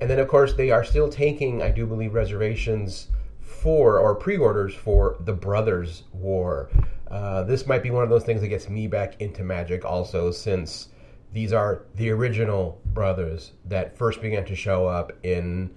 [0.00, 3.08] And then, of course, they are still taking, I do believe, reservations
[3.40, 6.70] for or pre-orders for the Brothers War.
[7.10, 10.30] Uh, this might be one of those things that gets me back into Magic, also,
[10.30, 10.88] since
[11.32, 15.74] these are the original brothers that first began to show up in,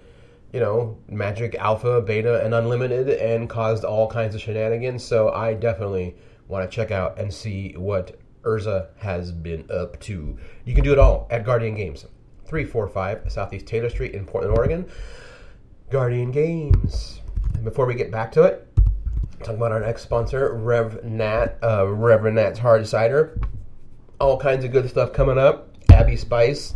[0.53, 5.03] you know, Magic Alpha, Beta, and Unlimited, and caused all kinds of shenanigans.
[5.03, 6.15] So I definitely
[6.47, 10.37] want to check out and see what Urza has been up to.
[10.63, 12.05] You can do it all at Guardian Games,
[12.45, 14.85] three four five Southeast Taylor Street in Portland, Oregon.
[15.89, 17.21] Guardian Games.
[17.55, 18.67] And before we get back to it,
[19.43, 23.39] talk about our next sponsor, Rev Nat, uh, Reverend Nat's Hard Cider.
[24.19, 25.69] All kinds of good stuff coming up.
[25.91, 26.75] Abbey Spice.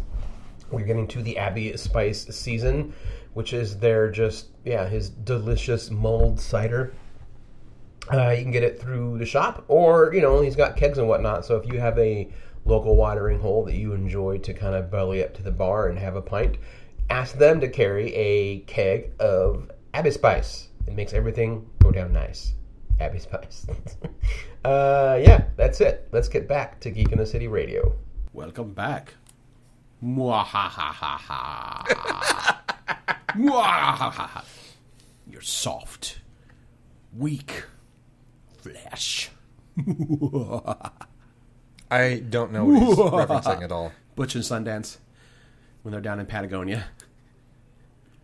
[0.72, 2.94] We're getting to the Abbey Spice season,
[3.34, 6.94] which is their just yeah his delicious mulled cider.
[8.12, 11.08] Uh, you can get it through the shop, or you know he's got kegs and
[11.08, 11.46] whatnot.
[11.46, 12.30] So if you have a
[12.66, 15.98] local watering hole that you enjoy to kind of belly up to the bar and
[15.98, 16.58] have a pint,
[17.10, 20.68] ask them to carry a keg of Abbey Spice.
[20.86, 22.54] It makes everything go down nice.
[23.00, 23.68] Abbey Spice.
[24.66, 26.08] uh, yeah, that's it.
[26.12, 27.94] Let's get back to Geek in the City Radio.
[28.34, 29.14] Welcome back.
[30.04, 31.86] Mwahahaha.
[35.30, 36.20] You're soft,
[37.16, 37.64] weak
[38.60, 39.30] flesh.
[41.92, 43.92] I don't know what he's referencing at all.
[44.16, 44.98] Butch and Sundance
[45.84, 46.86] when they're down in Patagonia.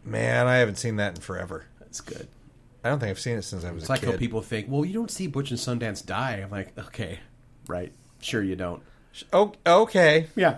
[0.03, 1.65] Man, I haven't seen that in forever.
[1.79, 2.27] That's good.
[2.83, 4.09] I don't think I've seen it since I was It's a like kid.
[4.11, 6.41] how people think, well, you don't see Butch and Sundance die.
[6.43, 7.19] I'm like, okay,
[7.67, 7.93] right.
[8.19, 8.81] Sure you don't.
[9.31, 10.27] oh, okay.
[10.35, 10.57] Yeah.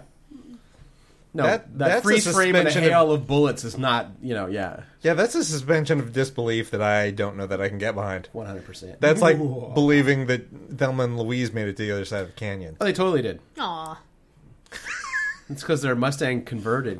[1.35, 3.77] No, That- that, that's a freeze frame and a suspension of- hail of bullets is
[3.77, 7.59] not, you know, yeah, Yeah, that's a suspension of disbelief that I don't know that
[7.61, 8.29] I can get behind.
[8.33, 8.99] 100%.
[9.01, 12.33] That's like believing that Thelma and Louise made it to the other side of the
[12.33, 12.77] canyon.
[12.79, 13.39] Oh, they totally did.
[13.59, 13.99] Aw.
[15.47, 16.99] It's because their Mustang converted.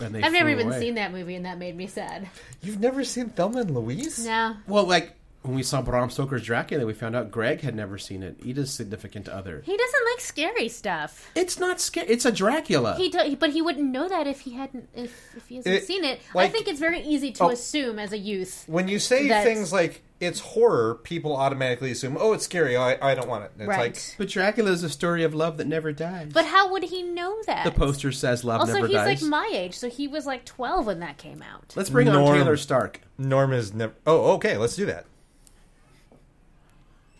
[0.00, 0.78] And they I've never even away.
[0.78, 2.28] seen that movie, and that made me sad.
[2.62, 4.24] You've never seen Thelma and Louise?
[4.24, 4.54] No.
[4.68, 8.22] Well, like when we saw Bram Stoker's Dracula, we found out Greg had never seen
[8.22, 8.36] it.
[8.44, 9.62] Ida's significant other.
[9.64, 11.30] He doesn't like scary stuff.
[11.34, 12.08] It's not scary.
[12.08, 12.96] It's a Dracula.
[12.96, 15.84] He do, but he wouldn't know that if he hadn't if, if he hasn't It-
[15.84, 16.20] seen it.
[16.34, 17.50] I like- think it's very easy to Oh.
[17.50, 18.64] assume as a youth.
[18.66, 22.76] When you say That's- things like it's horror, people automatically assume, oh, it's scary.
[22.76, 23.52] I, I don't want it.
[23.60, 23.78] It's right.
[23.94, 26.32] like but Dracula is a story of love that never dies.
[26.34, 27.64] but how would he know that?
[27.64, 29.22] the poster says love Also, never he's dies.
[29.22, 31.72] like my age, so he was like 12 when that came out.
[31.76, 32.36] Let's bring on Norm.
[32.36, 33.00] Taylor Stark.
[33.16, 33.92] Norm is never.
[34.06, 34.56] Oh, okay.
[34.56, 35.06] Let's do that.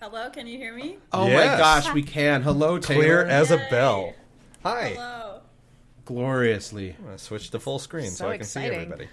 [0.01, 0.99] Hello, can you hear me?
[1.13, 2.43] Oh my gosh, we can.
[2.43, 3.01] Hello, Taylor.
[3.01, 4.15] Clear as a bell.
[4.63, 4.91] Hi.
[4.91, 5.41] Hello.
[6.05, 6.95] Gloriously.
[6.99, 9.09] I'm gonna switch to full screen so, So I can see everybody.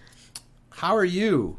[0.69, 1.57] How are you?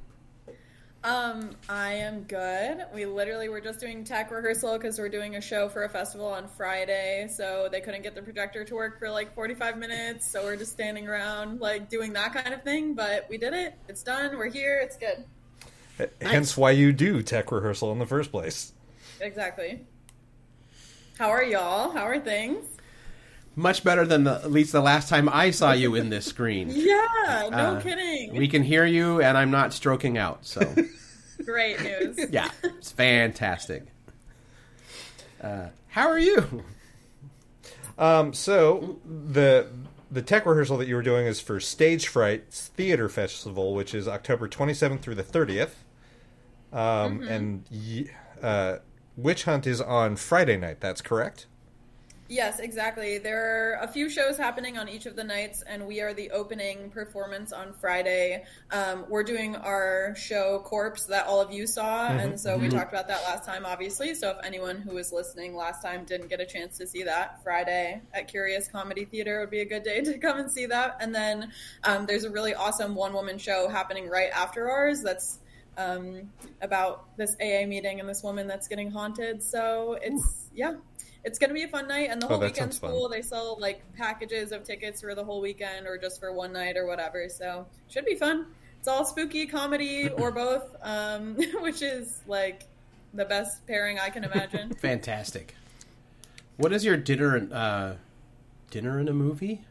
[1.02, 2.84] Um, I am good.
[2.94, 6.26] We literally were just doing tech rehearsal because we're doing a show for a festival
[6.26, 10.44] on Friday, so they couldn't get the projector to work for like 45 minutes, so
[10.44, 13.74] we're just standing around like doing that kind of thing, but we did it.
[13.88, 14.36] It's done.
[14.36, 14.80] We're here.
[14.82, 15.24] It's good.
[16.20, 18.72] Hence why you do tech rehearsal in the first place.
[19.20, 19.86] Exactly.
[21.18, 21.90] How are y'all?
[21.92, 22.64] How are things?
[23.54, 26.68] Much better than the, at least the last time I saw you in this screen.
[26.74, 28.36] Yeah, no Uh, kidding.
[28.36, 30.44] We can hear you, and I'm not stroking out.
[30.44, 30.60] So
[31.44, 32.18] Great news.
[32.30, 33.84] yeah, it's fantastic.
[35.40, 36.64] Uh, how are you?
[37.98, 39.68] Um, so the
[40.10, 44.06] the tech rehearsal that you were doing is for Stage Fright's Theater Festival, which is
[44.06, 45.70] October 27th through the 30th.
[46.72, 48.10] Um, And y-
[48.42, 48.78] uh,
[49.16, 50.80] Witch Hunt is on Friday night.
[50.80, 51.46] That's correct.
[52.28, 53.18] Yes, exactly.
[53.18, 56.32] There are a few shows happening on each of the nights, and we are the
[56.32, 58.44] opening performance on Friday.
[58.72, 62.92] Um, we're doing our show Corpse that all of you saw, and so we talked
[62.92, 64.12] about that last time, obviously.
[64.12, 67.42] So if anyone who was listening last time didn't get a chance to see that,
[67.44, 70.96] Friday at Curious Comedy Theater would be a good day to come and see that.
[71.00, 71.52] And then
[71.84, 75.38] um, there's a really awesome one woman show happening right after ours that's
[75.76, 76.30] um,
[76.62, 79.42] about this AA meeting and this woman that's getting haunted.
[79.42, 80.74] So it's, yeah.
[81.24, 83.08] It's gonna be a fun night, and the Oh, whole that weekend's cool.
[83.08, 86.76] They sell like packages of tickets for the whole weekend, or just for one night,
[86.76, 87.28] or whatever.
[87.28, 88.46] So should be fun.
[88.78, 92.62] It's all spooky comedy or both, um, which is like
[93.12, 94.72] the best pairing I can imagine.
[94.80, 95.56] Fantastic.
[96.58, 97.48] What is your dinner?
[97.52, 97.94] Uh,
[98.70, 99.62] dinner in a movie,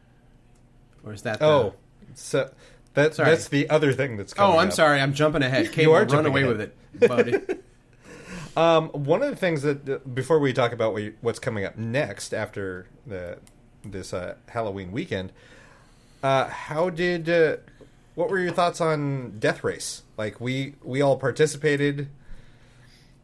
[1.04, 1.38] or is that?
[1.38, 1.46] The...
[1.46, 1.74] Oh,
[2.12, 2.50] so
[2.96, 3.30] that, Sorry.
[3.30, 4.56] that's the other thing that's coming up.
[4.56, 4.74] oh, I'm up.
[4.74, 5.00] sorry.
[5.00, 5.70] I'm jumping ahead.
[5.70, 6.56] Cable, are run away ahead.
[6.56, 6.60] with
[7.00, 7.34] it, buddy.
[8.56, 11.66] Um, one of the things that uh, before we talk about what you, what's coming
[11.66, 13.36] up next after the
[13.84, 15.30] this uh, Halloween weekend,
[16.22, 17.58] uh, how did uh,
[18.14, 20.04] what were your thoughts on Death Race?
[20.16, 22.08] Like we we all participated.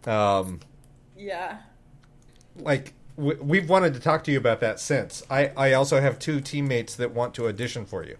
[0.04, 0.60] Um,
[1.16, 1.60] yeah.
[2.56, 5.22] like w- we've wanted to talk to you about that since.
[5.30, 8.18] I I also have two teammates that want to audition for you.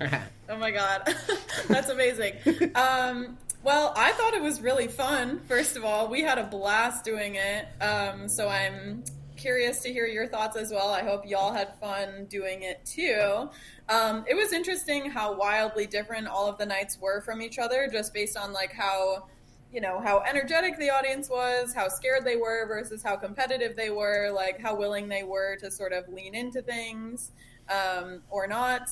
[0.48, 1.14] Oh my god,
[1.68, 2.34] that's amazing.
[2.74, 5.40] Um, well, I thought it was really fun.
[5.48, 7.66] First of all, we had a blast doing it.
[7.82, 9.02] Um, so I'm
[9.36, 10.90] curious to hear your thoughts as well.
[10.90, 13.50] I hope y'all had fun doing it too.
[13.88, 17.88] Um, it was interesting how wildly different all of the nights were from each other,
[17.90, 19.26] just based on like how
[19.72, 23.90] you know how energetic the audience was, how scared they were versus how competitive they
[23.90, 27.32] were, like how willing they were to sort of lean into things
[27.68, 28.88] um, or not.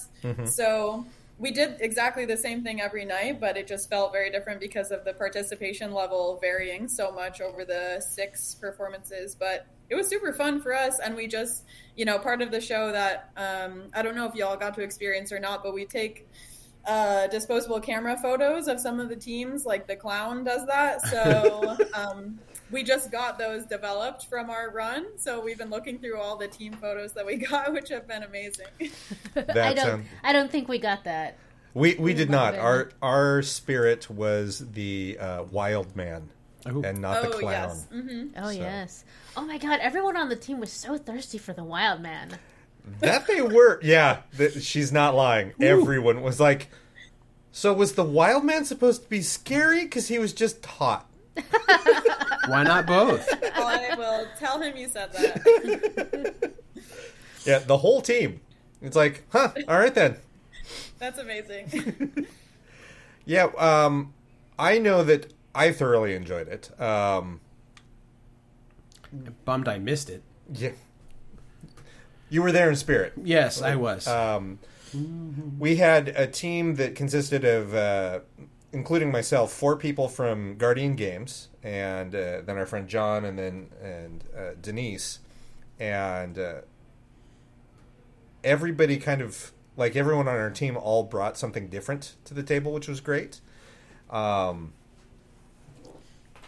[0.46, 1.06] So
[1.38, 4.90] we did exactly the same thing every night, but it just felt very different because
[4.90, 9.34] of the participation level varying so much over the six performances.
[9.34, 11.64] But it was super fun for us, and we just,
[11.96, 14.82] you know, part of the show that um, I don't know if y'all got to
[14.82, 16.28] experience or not, but we take
[16.86, 21.04] uh, disposable camera photos of some of the teams, like the clown does that.
[21.06, 22.38] So um,
[22.70, 25.06] we just got those developed from our run.
[25.16, 28.22] So we've been looking through all the team photos that we got, which have been
[28.22, 28.66] amazing.
[29.36, 29.42] I
[29.74, 29.76] don't.
[29.78, 31.36] sound- I don't think we got that.
[31.74, 32.54] We we did not.
[32.56, 36.30] Our our spirit was the uh, wild man
[36.66, 36.80] Oh.
[36.82, 37.68] and not the oh clown.
[37.68, 39.04] yes, hmm Oh So- yes.
[39.36, 39.80] Oh my god!
[39.80, 42.38] Everyone on the team was so thirsty for the wild man.
[43.00, 43.80] That they were.
[43.82, 45.52] Yeah, th- she's not lying.
[45.60, 46.68] Everyone was like,
[47.50, 51.10] "So was the wild man supposed to be scary because he was just hot?"
[52.48, 53.28] Why not both?
[53.54, 56.52] I will tell him you said that.
[57.44, 58.40] Yeah, the whole team.
[58.82, 59.50] It's like, huh?
[59.68, 60.16] All right then.
[60.98, 62.26] That's amazing.
[63.26, 63.44] Yeah.
[63.56, 64.12] Um,
[64.58, 66.78] I know that I thoroughly enjoyed it.
[66.78, 67.40] Um,
[69.46, 70.22] Bummed I missed it.
[70.52, 70.72] yeah.
[72.28, 73.14] You were there in spirit.
[73.22, 74.06] Yes, I was.
[74.06, 74.58] Um,
[75.58, 78.20] we had a team that consisted of, uh,
[78.74, 83.68] including myself, four people from Guardian Games, and uh, then our friend John, and then
[83.82, 85.20] and uh, Denise,
[85.78, 86.54] and uh,
[88.42, 92.72] everybody kind of like everyone on our team all brought something different to the table,
[92.72, 93.40] which was great.
[94.10, 94.72] Um,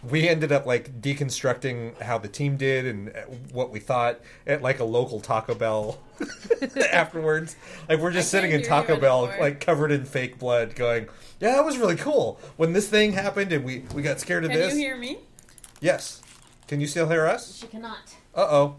[0.02, 3.22] we ended up like deconstructing how the team did and uh,
[3.52, 5.98] what we thought at like a local Taco Bell
[6.92, 7.56] afterwards.
[7.88, 9.40] Like we're just I sitting in Taco Bell, anymore.
[9.40, 11.08] like covered in fake blood, going,
[11.40, 14.50] "Yeah, that was really cool." When this thing happened and we we got scared of
[14.50, 14.70] Can this.
[14.70, 15.18] Can you hear me?
[15.80, 16.22] Yes.
[16.68, 17.56] Can you still hear us?
[17.56, 18.14] She cannot.
[18.34, 18.76] Uh oh.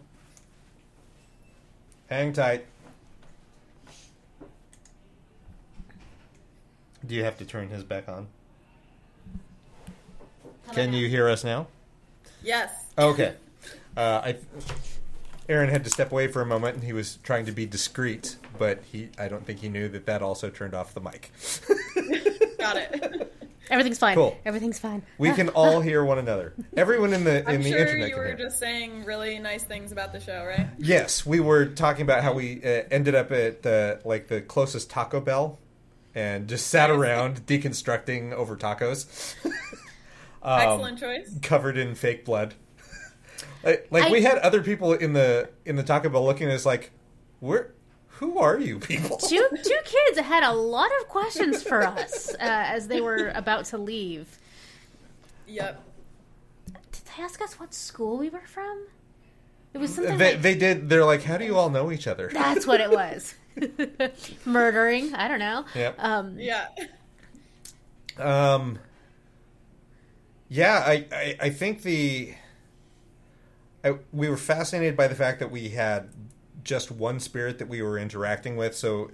[2.10, 2.66] Hang tight.
[7.06, 8.28] Do you have to turn his back on?
[10.74, 11.68] Can you hear us now?
[12.44, 12.72] Yes.
[12.98, 13.36] Okay.
[13.96, 14.38] Uh, I,
[15.50, 18.36] Aaron had to step away for a moment, and he was trying to be discreet,
[18.60, 21.32] but he I don't think he knew that that also turned off the mic.
[22.58, 23.34] Got it.
[23.70, 24.16] Everything's fine.
[24.16, 24.38] Cool.
[24.46, 25.04] Everything's fine.
[25.18, 26.54] We can all hear one another.
[26.78, 28.38] Everyone in the in I'm the sure internet you can were hear.
[28.38, 30.68] just saying really nice things about the show, right?
[30.78, 34.90] Yes, we were talking about how we uh, ended up at the like the closest
[34.90, 35.60] Taco Bell,
[36.16, 39.36] and just sat around deconstructing over tacos.
[40.44, 41.36] Um, Excellent choice.
[41.42, 42.54] covered in fake blood.
[43.66, 46.66] like like we had other people in the in the Taco Bell looking at us
[46.66, 46.92] like,
[47.42, 47.74] "Where?
[48.20, 52.38] Who are you people?" two two kids had a lot of questions for us uh,
[52.40, 54.40] as they were about to leave.
[55.48, 55.84] Yep.
[56.66, 58.88] Did they ask us what school we were from?
[59.74, 60.90] It was something They like they did.
[60.90, 63.36] They're like, "How do you all know each other?" that's what it was.
[64.46, 65.66] Murdering, I don't know.
[65.76, 65.96] Yep.
[66.00, 66.68] Um, Yeah.
[68.18, 68.80] Um.
[70.50, 72.34] Yeah, I, I, I think the
[73.84, 76.10] I, we were fascinated by the fact that we had
[76.68, 79.10] just one spirit that we were interacting with, so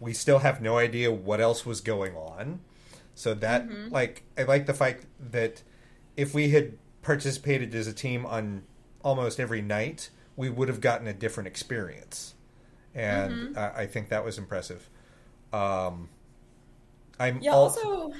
[0.00, 2.60] we still have no idea what else was going on.
[3.14, 5.62] So that like I like the fact that
[6.16, 8.64] if we had participated as a team on
[9.04, 12.34] almost every night, we would have gotten a different experience,
[12.94, 14.88] and uh, I think that was impressive.
[15.52, 16.08] Um,
[17.20, 17.52] I'm Yeah.
[17.52, 18.12] al- Also,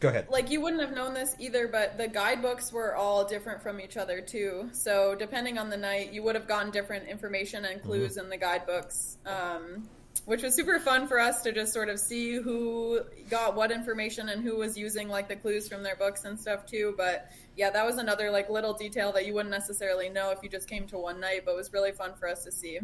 [0.00, 0.26] go ahead.
[0.30, 3.96] like you wouldn't have known this either, but the guidebooks were all different from each
[3.96, 4.68] other too.
[4.72, 8.36] So depending on the night, you would have gotten different information and clues in the
[8.36, 9.88] guidebooks, um,
[10.24, 14.30] which was super fun for us to just sort of see who got what information
[14.30, 16.94] and who was using like the clues from their books and stuff too.
[16.96, 20.48] But yeah, that was another like little detail that you wouldn't necessarily know if you
[20.48, 22.80] just came to one night, but was really fun for us to see.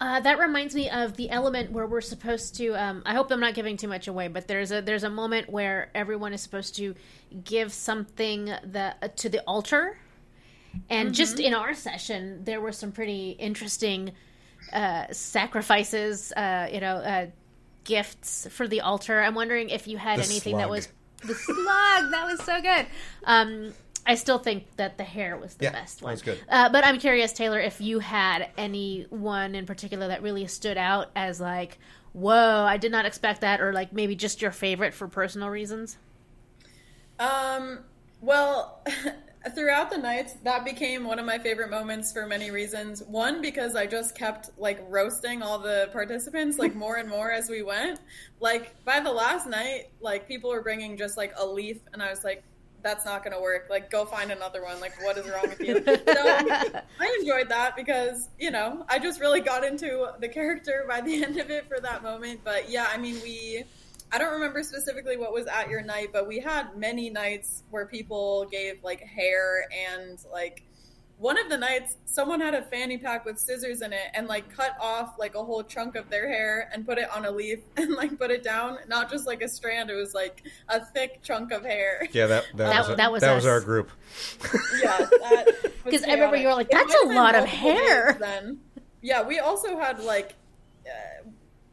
[0.00, 2.70] Uh, that reminds me of the element where we're supposed to.
[2.74, 5.50] Um, I hope I'm not giving too much away, but there's a there's a moment
[5.50, 6.94] where everyone is supposed to
[7.44, 9.98] give something the uh, to the altar,
[10.88, 14.12] and just in our session, there were some pretty interesting
[14.72, 16.32] uh, sacrifices.
[16.32, 17.26] Uh, you know, uh,
[17.84, 19.20] gifts for the altar.
[19.20, 20.88] I'm wondering if you had The anything that was
[21.24, 22.10] the slug.
[22.10, 22.86] that was so good.
[23.24, 23.74] Um,
[24.06, 26.12] I still think that the hair was the Yeah, best that one.
[26.12, 26.38] was good.
[26.48, 30.76] Uh, but I'm curious, Taylor, if you had any one in particular that really stood
[30.78, 31.78] out as like,
[32.12, 35.98] whoa, I did not expect that, or like maybe just your favorite for personal reasons.
[37.18, 37.80] Um,
[38.20, 38.84] well,
[39.54, 43.02] throughout the nights, that became one of my favorite moments for many reasons.
[43.02, 47.48] One, because I just kept like roasting all the participants like more and more as
[47.48, 48.00] we went.
[48.40, 52.10] Like by the last night, like people were bringing just like a leaf, and I
[52.10, 52.44] was like,
[52.82, 53.66] that's not going to work.
[53.70, 54.80] Like, go find another one.
[54.80, 55.80] Like, what is wrong with you?
[56.10, 61.00] So I enjoyed that because, you know, I just really got into the character by
[61.00, 62.40] the end of it for that moment.
[62.44, 63.64] But yeah, I mean, we,
[64.12, 67.86] I don't remember specifically what was at your night, but we had many nights where
[67.86, 70.64] people gave like hair and like,
[71.20, 74.50] one of the nights, someone had a fanny pack with scissors in it and like
[74.56, 77.58] cut off like a whole chunk of their hair and put it on a leaf
[77.76, 78.78] and like put it down.
[78.88, 82.08] Not just like a strand; it was like a thick chunk of hair.
[82.12, 83.90] Yeah, that that, That- was, that was that was our group.
[84.82, 85.06] Yeah,
[85.84, 88.58] Because I remember you were like, "That's a lot of hair." Then,
[89.02, 90.34] yeah, we also had like
[90.86, 91.28] uh,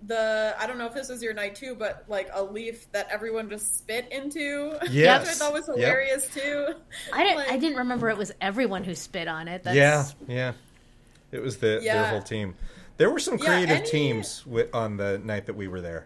[0.08, 3.08] the I don't know if this was your night too, but like a leaf that
[3.12, 4.78] everyone just spit into.
[4.90, 5.22] Yes.
[5.22, 5.78] which I thought was Yep.
[5.78, 6.68] hilarious too.
[7.14, 7.38] I didn't.
[7.38, 9.64] Like- I didn't remember it was everyone who spit on it.
[9.64, 10.54] That's, Yeah, yeah.
[11.32, 12.56] It was the their whole team.
[12.98, 16.06] There were some Yeah, creative any- teams wi- on the night that we were there.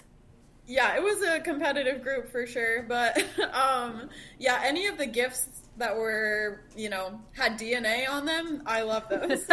[0.67, 3.17] Yeah, it was a competitive group for sure, but
[3.53, 5.47] um, yeah, any of the gifts
[5.77, 9.45] that were you know had DNA on them, I love those.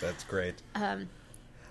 [0.00, 0.54] That's great.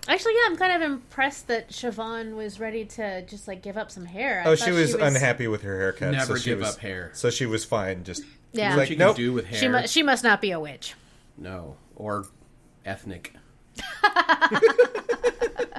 [0.06, 3.90] Actually, yeah, I'm kind of impressed that Siobhan was ready to just like give up
[3.90, 4.42] some hair.
[4.44, 6.12] I oh, thought she was, unhappy with her haircut.
[6.12, 7.10] Never so she give was, up hair.
[7.14, 8.04] So she was fine.
[8.04, 8.70] Just Yeah.
[8.70, 9.16] she What like, you nope.
[9.16, 9.58] can do with hair?
[9.58, 10.94] She, mu- she must not be a witch.
[11.38, 12.26] No, or
[12.84, 13.34] ethnic.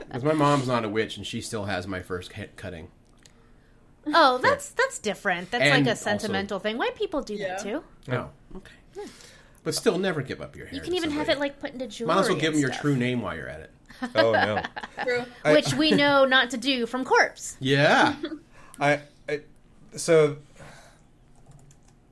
[0.07, 2.87] Because my mom's not a witch, and she still has my first head cutting.
[4.07, 5.51] Oh, that's that's different.
[5.51, 6.77] That's And like a also- sentimental thing.
[6.77, 7.71] White people do that Yeah.
[7.71, 7.83] too.
[8.13, 9.09] Oh, okay.
[9.65, 10.75] But still, never give up your hair.
[10.75, 12.15] You can to even have it like put into jewelry.
[12.15, 12.81] Might as well give them your stuff.
[12.81, 13.71] true name while you're at it.
[14.15, 14.61] Oh no.
[15.03, 15.25] True.
[15.45, 17.57] which we know not to do from corpse.
[17.61, 18.15] Yeah.
[18.79, 19.41] I, I
[19.95, 20.37] so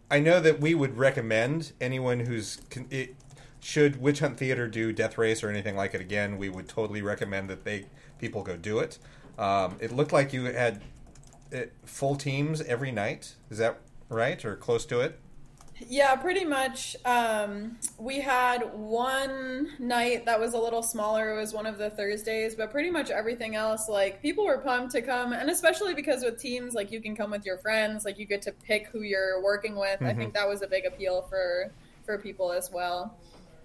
[0.10, 3.16] I know that we would recommend anyone who's con- it,
[3.60, 6.38] should Witch Hunt Theater do Death Race or anything like it again.
[6.38, 7.86] We would totally recommend that they
[8.20, 9.00] people go do it.
[9.38, 10.82] Um, it looked like you had
[11.54, 13.36] uh full teams every night.
[13.50, 13.80] Is that
[14.10, 15.20] right or close to it?
[15.80, 16.96] Yeah, pretty much.
[17.06, 21.36] Um, we had one night that was a little smaller.
[21.36, 24.92] It was one of the Thursdays, but pretty much everything else, like people were pumped
[24.94, 28.18] to come, and especially because with teams, like you can come with your friends, like
[28.18, 30.02] you get to pick who you're working with.
[30.02, 31.72] I think that was a big appeal for
[32.06, 33.18] for people as well.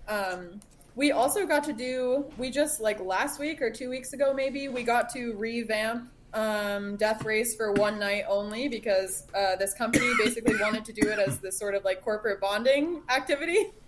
[0.09, 0.61] Um,
[0.95, 2.25] we also got to do.
[2.39, 6.97] We just like last week or two weeks ago, maybe we got to revamp um,
[6.97, 11.19] Death Race for one night only because uh, this company basically wanted to do it
[11.19, 13.71] as this sort of like corporate bonding activity.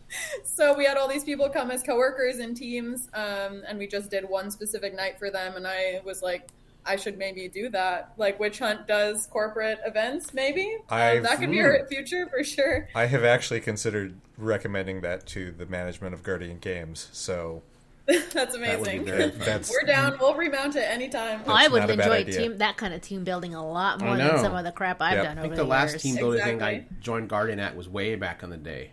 [0.43, 4.11] So we had all these people come as coworkers and teams, um, and we just
[4.11, 5.55] did one specific night for them.
[5.55, 6.49] And I was like,
[6.85, 8.13] I should maybe do that.
[8.17, 12.89] Like Witch Hunt does corporate events, maybe um, that could be our future for sure.
[12.95, 17.09] I have actually considered recommending that to the management of Guardian Games.
[17.13, 17.63] So
[18.33, 19.05] That's That would be amazing.
[19.05, 20.17] very that's We're down.
[20.21, 21.43] We'll remount it anytime.
[21.47, 24.17] I would not a bad enjoy team that kind of team building a lot more
[24.17, 25.25] than some of the crap I've Yep.
[25.25, 26.03] done I over think the the last years.
[26.03, 28.91] team building thing I joined Guardian at was way back in the day.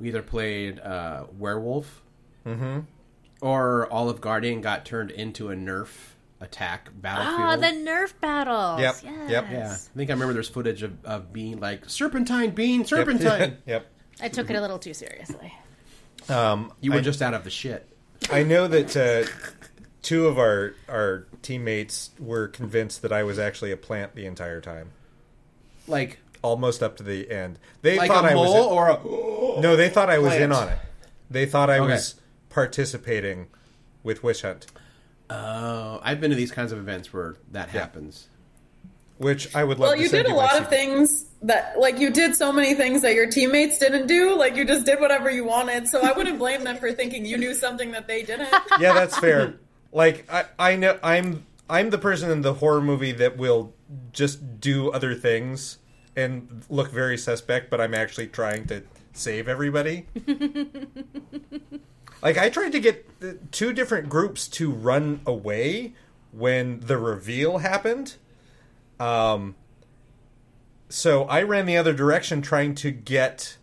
[0.00, 2.02] We either played uh, Werewolf,
[2.46, 2.80] Mm-hmm.
[3.40, 5.88] or all of Guardian got turned into a Nerf
[6.40, 7.40] attack battlefield.
[7.40, 8.80] Ah, the Nerf battles.
[8.80, 9.30] Yep, Yes.
[9.30, 9.46] yep.
[9.50, 13.56] yeah, I think I remember there's footage of, of being like Serpentine, Bean, Serpentine.
[13.66, 13.86] yep.
[14.20, 15.52] I took it a little too seriously.
[16.28, 17.88] Um, You were I- just out of the shit.
[18.30, 19.28] I know that uh,
[20.02, 24.60] two of our our teammates were convinced that I was actually a plant the entire
[24.60, 24.90] time,
[25.86, 27.58] Like almost up to the end.
[27.82, 30.68] They like thought I was mole or a no, they thought I was in on
[30.68, 30.78] it.
[31.30, 31.92] They thought I Okay.
[31.92, 32.14] was
[32.48, 33.48] participating
[34.02, 34.66] with Witch Hunt,
[35.28, 37.80] Oh, I've been to these kinds of events where that Yeah.
[37.80, 38.28] happens.
[39.18, 39.88] Which I would love.
[39.88, 42.52] Well, to you send did a my lot of things that, like, you did so
[42.52, 44.36] many things that your teammates didn't do.
[44.36, 45.88] Like, you just did whatever you wanted.
[45.88, 48.48] So I wouldn't blame them for thinking you knew something that they didn't.
[48.80, 49.54] Yeah, that's fair.
[49.92, 53.72] like I, I know I'm I'm the person in the horror movie that will
[54.12, 55.78] just do other things
[56.14, 60.06] and look very suspect, but I'm actually trying to save everybody.
[62.22, 65.94] like I tried to get two different groups to run away
[66.32, 68.16] when the reveal happened.
[69.00, 69.54] Um
[70.88, 73.56] so I ran the other direction trying to get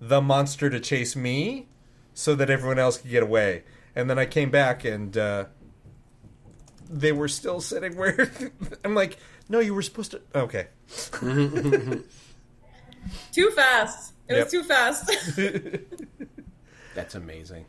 [0.00, 1.68] the monster to chase me
[2.14, 3.64] so that everyone else could get away.
[3.94, 5.44] And then I came back and uh,
[6.88, 8.30] they were still sitting where
[8.84, 9.18] I'm like,
[9.48, 10.22] no, you were supposed to.
[10.34, 10.68] Okay,
[13.32, 14.14] too fast.
[14.28, 14.44] It Yep.
[14.44, 15.10] was too fast.
[16.94, 17.66] That's amazing.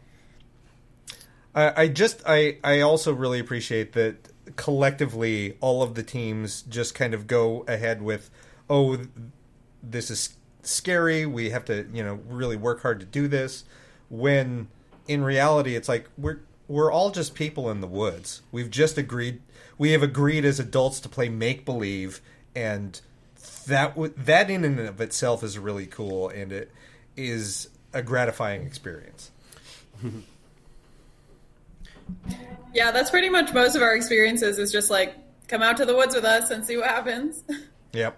[1.54, 6.96] I, I just I I also really appreciate that collectively all of the teams just
[6.96, 8.30] kind of go ahead with,
[8.70, 8.98] oh,
[9.82, 11.26] this is scary.
[11.26, 13.64] We have to you know really work hard to do this.
[14.10, 14.68] When
[15.08, 18.42] in reality, it's like we're we're all just people in the woods.
[18.52, 19.42] We've just agreed.
[19.78, 22.22] We have agreed as adults to play make believe,
[22.56, 23.00] and
[23.68, 26.72] that w- that in and of itself is really cool, and it
[27.16, 29.32] is a gratifying experience.
[32.74, 35.16] yeah, that's pretty much most of our experiences is just like,
[35.48, 37.44] come out to the woods with us and see what happens.
[37.94, 38.18] Yep.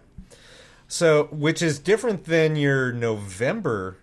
[0.87, 3.97] So, which is different than your November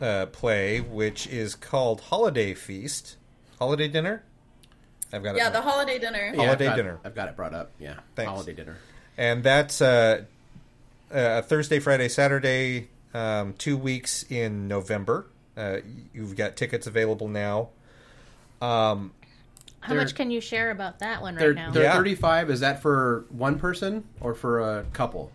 [0.00, 3.18] uh, play, which is called Holiday Feast,
[3.60, 4.24] Holiday Dinner.
[5.12, 5.38] I've got it.
[5.38, 6.32] yeah, the holiday dinner.
[6.34, 6.98] Yeah, Holiday I've got, dinner.
[7.04, 7.70] I've got it brought up.
[7.78, 8.28] Yeah, Thanks.
[8.30, 8.76] holiday dinner.
[9.16, 10.24] and that's uh,
[11.12, 15.26] uh, Thursday, Friday, Saturday, um, two weeks in November.
[15.56, 15.78] Uh,
[16.12, 17.68] you've got tickets available now.
[18.60, 19.12] Um,
[19.80, 21.70] How much can you share about that one right They're, now?
[21.70, 21.94] they're Yeah.
[21.94, 22.50] 35.
[22.50, 25.30] Is that for one person or for a couple?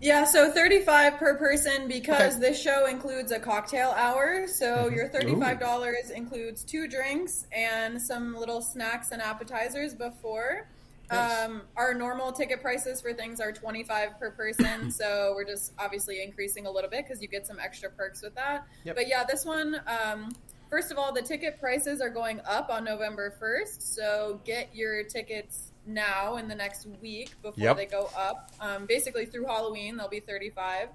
[0.00, 2.40] Yeah, so 35 per person because Okay.
[2.50, 4.46] this show includes a cocktail hour.
[4.46, 10.68] So your $35 includes two drinks and some little snacks and appetizers before.
[11.10, 11.46] Nice.
[11.46, 16.22] Um, our normal ticket prices for things are 25 per person, so we're just obviously
[16.22, 18.66] increasing a little bit because you get some extra perks with that.
[18.84, 18.94] Yep.
[18.94, 20.28] But yeah, this one, um,
[20.70, 25.02] first of all, the ticket prices are going up on November 1st, so get your
[25.04, 27.76] tickets now in the next week before Yep.
[27.76, 28.50] they go up.
[28.60, 30.88] Um, basically, through Halloween, they'll be 35.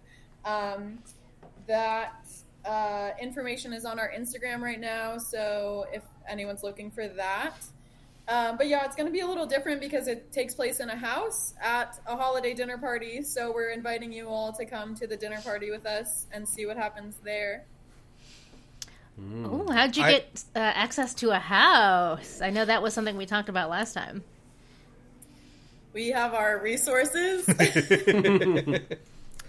[0.45, 0.99] Um,
[1.67, 2.25] that
[2.65, 7.55] uh, information is on our Instagram right now, so if anyone's looking for that.
[8.27, 10.89] Um, but yeah, it's going to be a little different because it takes place in
[10.89, 13.21] a house at a holiday dinner party.
[13.21, 16.65] So we're inviting you all to come to the dinner party with us and see
[16.65, 17.65] what happens there.
[19.19, 22.41] Oh, how'd you I- get uh, access to a house?
[22.41, 24.23] I know that was something we talked about last time.
[25.93, 27.45] We have our resources.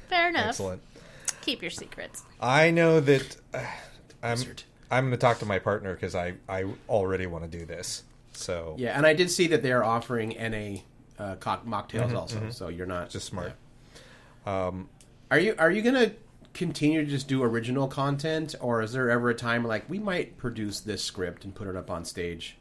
[0.09, 0.49] Fair enough.
[0.49, 0.83] excellent.
[1.41, 2.23] Keep your secrets.
[2.41, 3.65] I know that uh,
[4.23, 4.33] I'm.
[4.33, 4.63] Wizard.
[4.91, 8.05] I'm going to talk to my partner because I, I already want to do this.
[8.35, 10.81] So Yeah, and I did see that they are offering NA
[11.23, 12.51] uh, cock- mocktails also.
[12.51, 13.53] So you're not Mm-hmm, just smart.
[14.47, 14.71] yeah.
[15.31, 16.13] Are you are you gonna
[16.55, 20.39] continue to just do original content, or is there ever a time like we might
[20.39, 22.57] produce this script and put it up on stage?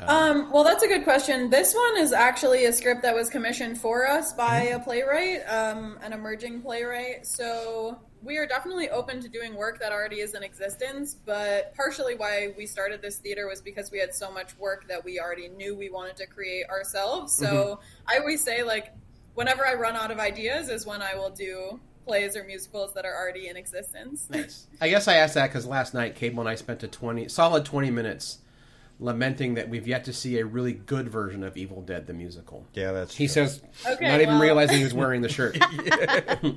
[0.00, 1.50] Um, well, that's a good question.
[1.50, 5.98] This one is actually a script that was commissioned for us by a playwright, um,
[6.02, 7.26] an emerging playwright.
[7.26, 11.14] So we are definitely open to doing work that already is in existence.
[11.14, 15.04] But partially why we started this theater was because we had so much work that
[15.04, 17.34] we already knew we wanted to create ourselves.
[17.34, 18.92] So I always say, like,
[19.34, 23.04] whenever I run out of ideas, is when I will do plays or musicals that
[23.04, 24.26] are already in existence.
[24.30, 24.66] Nice.
[24.80, 27.64] I guess I asked that because last night Cable and I spent a twenty solid
[27.64, 28.38] twenty minutes
[29.00, 32.66] lamenting that we've yet to see a really good version of Evil Dead the musical.
[32.74, 33.32] Yeah, that's He true.
[33.46, 35.56] says, Okay, not even realizing he was wearing the shirt.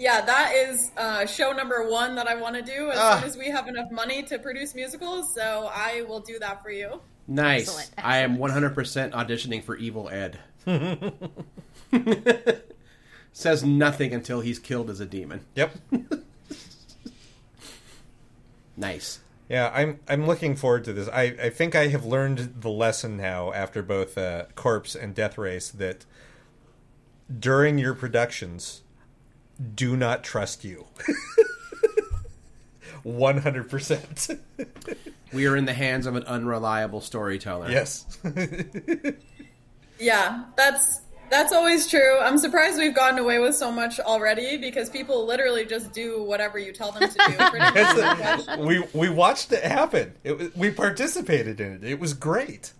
[0.00, 3.18] Yeah, that is uh, show number one that I want to do as Ah.
[3.18, 5.34] soon as we have enough money to produce musicals.
[5.34, 7.00] So I will do that for you.
[7.26, 7.62] Nice.
[7.62, 10.38] Excellent, I am 100% auditioning for Evil Ed.
[13.38, 15.42] Says nothing until he's killed as a demon.
[15.54, 15.72] Yep.
[18.76, 19.18] Nice.
[19.48, 21.08] Yeah, I'm I'm looking forward to this.
[21.08, 25.36] I, I think I have learned the lesson now after both uh, Corpse and Death
[25.36, 26.06] Race that
[27.40, 28.82] during your productions,
[29.74, 30.86] do not trust you.
[33.02, 34.28] One hundred percent.
[35.32, 37.68] We are in the hands of an unreliable storyteller.
[37.68, 38.16] Yes.
[40.00, 41.00] Yeah, that's
[41.30, 42.18] that's always true.
[42.20, 46.58] I'm surprised we've gotten away with so much already because people literally just do whatever
[46.58, 47.34] you tell them to do.
[47.36, 47.72] pretty much.
[47.76, 50.14] It's a- we we watched it happen.
[50.24, 51.84] It we participated in it.
[51.84, 52.72] It was great.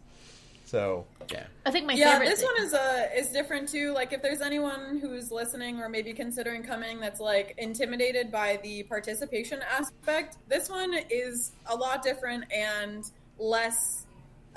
[0.66, 1.44] So Yeah.
[1.64, 2.28] I think my yeah, favorite.
[2.28, 3.92] this thing- one is uh is different too.
[3.92, 8.82] Like if there's anyone who's listening or maybe considering coming that's like intimidated by the
[8.84, 14.04] participation aspect, this one is a lot different and less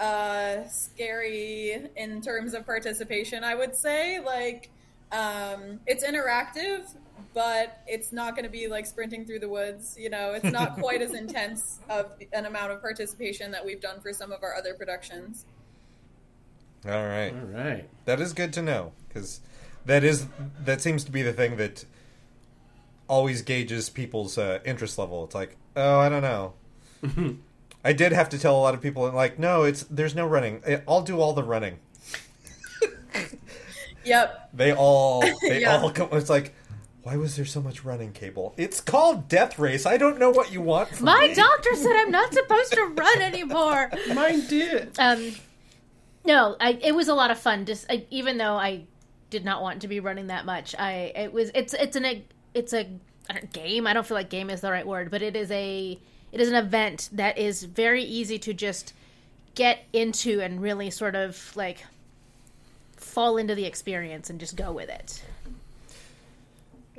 [0.01, 4.19] uh scary in terms of participation, I would say.
[4.19, 4.69] Like
[5.11, 6.93] um it's interactive
[7.33, 9.95] but it's not going to be like sprinting through the woods.
[9.97, 14.01] You know, it's not quite as intense of an amount of participation that we've done
[14.01, 15.45] for some of our other productions.
[16.85, 17.33] all right.
[17.33, 17.89] All right.
[18.05, 19.39] That is good to know because
[19.85, 20.27] that is
[20.63, 21.85] that seems to be the thing that
[23.07, 25.23] always gauges people's uh, interest level.
[25.23, 26.53] It's like, oh, I don't know.
[27.83, 30.61] I did have to tell a lot of people, like, no, it's there's no running.
[30.67, 31.79] I- I'll do all the running.
[34.03, 34.49] Yep.
[34.53, 35.77] They all, they Yeah.
[35.79, 36.09] all come.
[36.13, 36.53] It's like,
[37.03, 38.53] why was there so much running, Cable?
[38.57, 39.85] It's called Death Race.
[39.85, 41.33] I don't know what you want from my me.
[41.35, 43.91] doctor said I'm not supposed to run anymore.
[44.13, 44.97] Mine did.
[44.99, 45.33] Um,
[46.25, 47.65] no, I, it was a lot of fun.
[47.65, 48.85] Just I, even though I
[49.29, 52.23] did not want to be running that much, I it was it's it's an
[52.53, 52.87] it's a
[53.29, 53.87] I don't, game.
[53.87, 55.99] I don't feel like game is the right word, but it is a
[56.31, 58.93] it is an event that is very easy to just
[59.55, 61.83] get into and really sort of like
[62.95, 65.23] fall into the experience and just go with it.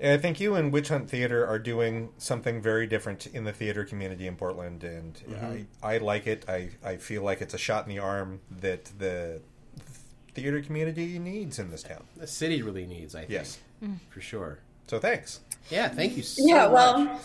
[0.02, 3.84] I think you and Witch Hunt Theater are doing something very different in the theater
[3.84, 5.62] community in Portland, and mm-hmm.
[5.82, 6.44] I, I like it.
[6.48, 9.40] I, I feel like it's a shot in the arm that the
[10.34, 12.02] theater community needs in this town.
[12.16, 13.30] The city really needs, I think.
[13.30, 13.58] Yes.
[14.10, 14.58] For sure.
[14.86, 15.40] So thanks.
[15.70, 17.20] Yeah, thank you so Yeah, much.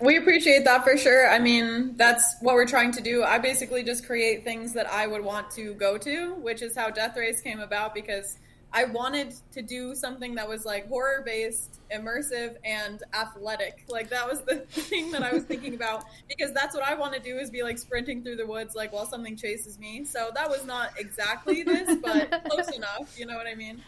[0.00, 1.28] Well, we appreciate that for sure.
[1.30, 3.22] I mean, that's what we're trying to do.
[3.22, 6.88] I basically just create things that I would want to go to, which is how
[6.88, 8.38] Death Race came about because
[8.72, 13.84] I wanted to do something that was like horror based, immersive, and athletic.
[13.88, 17.12] Like that was the thing that I was thinking about because that's what I want
[17.14, 20.04] to do is be like sprinting through the woods like while something chases me.
[20.04, 23.18] So that was not exactly this, but close enough.
[23.18, 23.82] You know what I mean?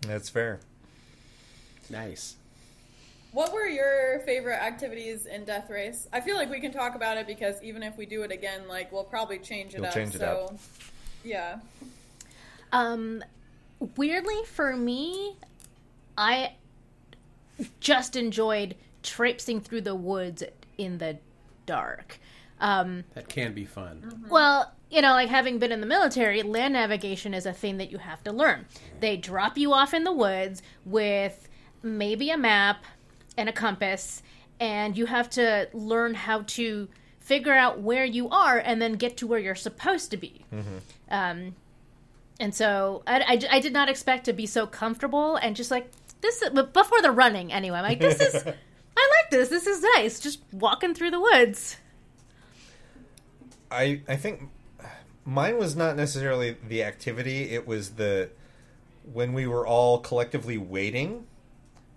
[0.00, 0.60] That's fair.
[1.90, 2.36] Nice.
[3.32, 6.06] What were your favorite activities in Death Race?
[6.12, 8.68] I feel like we can talk about it because even if we do it again,
[8.68, 9.94] like we'll probably change it You'll up.
[9.94, 10.58] change it so, up.
[11.24, 11.58] yeah.
[12.72, 13.24] Um,
[13.96, 15.36] weirdly for me,
[16.16, 16.52] I
[17.80, 20.42] just enjoyed traipsing through the woods
[20.76, 21.18] in the
[21.64, 22.18] dark.
[22.60, 24.26] Um, That can be fun.
[24.28, 27.90] well, you know, like having been in the military, land navigation is a thing that
[27.90, 28.66] you have to learn.
[29.00, 31.48] They drop you off in the woods with
[31.82, 32.84] maybe a map
[33.36, 34.22] and a compass,
[34.60, 36.88] and you have to learn how to
[37.20, 40.44] figure out where you are and then get to where you're supposed to be.
[41.10, 41.54] Um,
[42.40, 45.90] and so I, I, I did not expect to be so comfortable and just like
[46.20, 46.42] this.
[46.50, 48.46] Before the running, anyway, I'm like, this is.
[48.96, 49.48] I like this.
[49.48, 50.20] This is nice.
[50.20, 51.76] Just walking through the woods.
[53.70, 54.50] I I think
[55.24, 57.50] mine was not necessarily the activity.
[57.50, 58.30] It was the
[59.10, 61.26] when we were all collectively waiting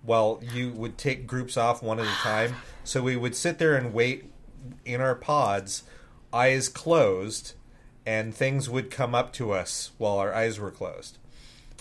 [0.06, 2.56] while you would take groups off one at a time.
[2.84, 4.32] So we would sit there and wait
[4.86, 5.84] in our pods,
[6.32, 7.54] eyes closed,
[8.06, 11.18] and things would come up to us while our eyes were closed.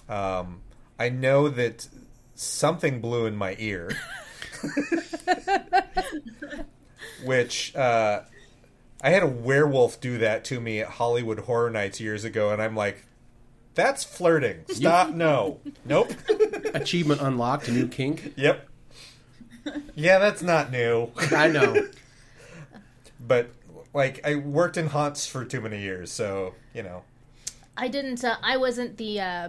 [0.09, 0.62] Um,
[0.99, 1.89] I know that
[2.35, 3.91] something blew in my ear,
[7.25, 8.22] which uh,
[9.03, 12.62] I had a werewolf do that to me at Hollywood Horror Nights years ago, and
[12.62, 13.05] I'm like,
[13.75, 14.64] that's flirting.
[14.68, 15.11] Stop.
[15.11, 15.61] no.
[15.85, 16.12] Nope.
[16.75, 18.35] Achievement unlocked, new kink.
[18.37, 18.68] yep.
[19.95, 21.11] Yeah, that's not new.
[21.33, 21.89] I know.
[23.18, 23.51] but,
[23.95, 27.03] like, I worked in haunts for too many years, so, you know.
[27.77, 28.22] I didn't.
[28.25, 29.49] Uh, I wasn't the uh,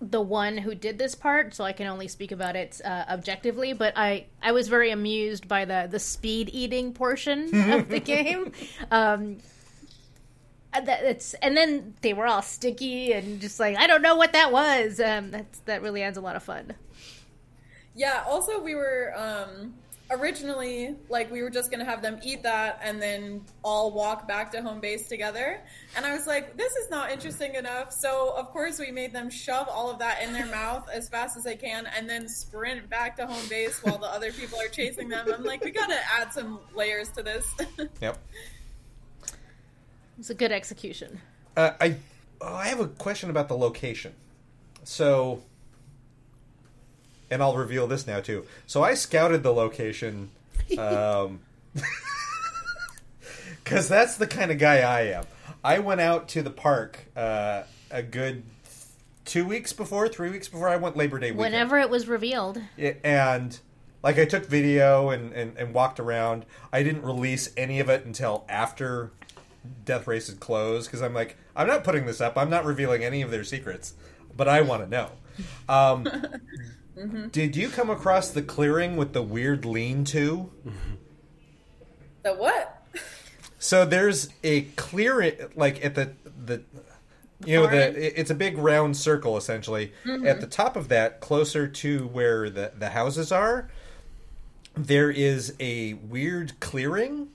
[0.00, 3.72] the one who did this part, so I can only speak about it uh, objectively.
[3.72, 8.52] But I I was very amused by the the speed eating portion of the game.
[8.90, 9.38] Um,
[10.76, 14.16] and that it's and then they were all sticky and just like I don't know
[14.16, 15.00] what that was.
[15.00, 16.74] Um, that's that really adds a lot of fun.
[17.94, 19.74] Yeah, also we were um
[20.10, 24.28] originally like we were just going to have them eat that and then all walk
[24.28, 25.60] back to home base together.
[25.96, 27.92] And I was like, this is not interesting enough.
[27.92, 31.36] So, of course, we made them shove all of that in their mouth as fast
[31.36, 34.68] as they can and then sprint back to home base while the other people are
[34.68, 35.26] chasing them.
[35.32, 37.46] I'm like, we got to add some layers to this.
[38.00, 38.18] Yep.
[40.18, 41.20] It's a good execution.
[41.56, 41.96] Uh, I
[42.40, 44.14] oh, I have a question about the location.
[44.84, 45.42] So,
[47.30, 48.46] and I'll reveal this now too.
[48.66, 50.30] So I scouted the location,
[50.78, 51.40] um,
[53.64, 55.24] because that's the kind of guy I am.
[55.64, 58.44] I went out to the park uh, a good
[59.24, 61.52] two weeks before, three weeks before I went Labor Day weekend.
[61.52, 63.58] Whenever it was revealed, and
[64.06, 66.46] like I took video and, and, and walked around.
[66.72, 69.10] I didn't release any of it until after
[69.84, 72.36] Death Race had closed because I'm like, I'm not putting this up.
[72.36, 73.94] I'm not revealing any of their secrets,
[74.36, 75.10] but I want to know.
[75.68, 76.08] Um,
[77.30, 80.50] Did you come across the clearing with the weird lean-to?
[82.22, 82.82] the what?
[83.58, 86.62] So there's a clearing, like at the the,
[87.44, 89.92] you know, the it's a big round circle essentially.
[90.24, 93.68] At the top of that, closer to where the the houses are,
[94.74, 97.28] there is a weird clearing.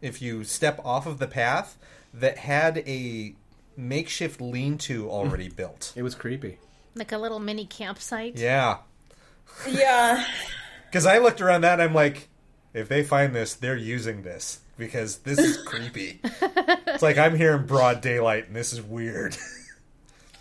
[0.00, 1.76] If you step off of the path,
[2.14, 3.34] that had a
[3.76, 5.92] makeshift lean-to already built.
[5.96, 6.58] It was creepy.
[6.94, 8.36] like a little mini campsite.
[8.36, 8.78] Yeah,
[9.68, 10.24] Yeah.
[10.86, 12.28] because I looked around that, and I'm like,
[12.74, 16.20] if they find this, they're using this because this is creepy.
[16.24, 19.36] it's like I'm here in broad daylight, and this is weird.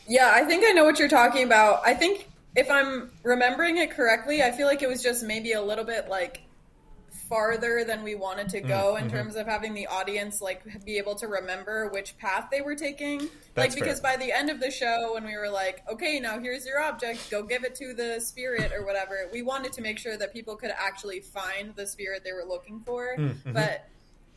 [0.08, 1.82] Yeah, I think I know what you're talking about.
[1.86, 5.62] I think if I'm remembering it correctly, I feel like it was just maybe a
[5.62, 6.41] little bit like
[7.30, 11.15] farther than we wanted to go in terms of having the audience like be able
[11.15, 13.30] to remember which path they were taking.
[13.53, 14.17] That's like because fair.
[14.17, 17.30] by the end of the show when we were like, okay, now here's your object,
[17.30, 19.30] go give it to the spirit or whatever.
[19.32, 22.82] We wanted to make sure that people could actually find the spirit they were looking
[22.82, 23.17] for.
[23.45, 23.88] But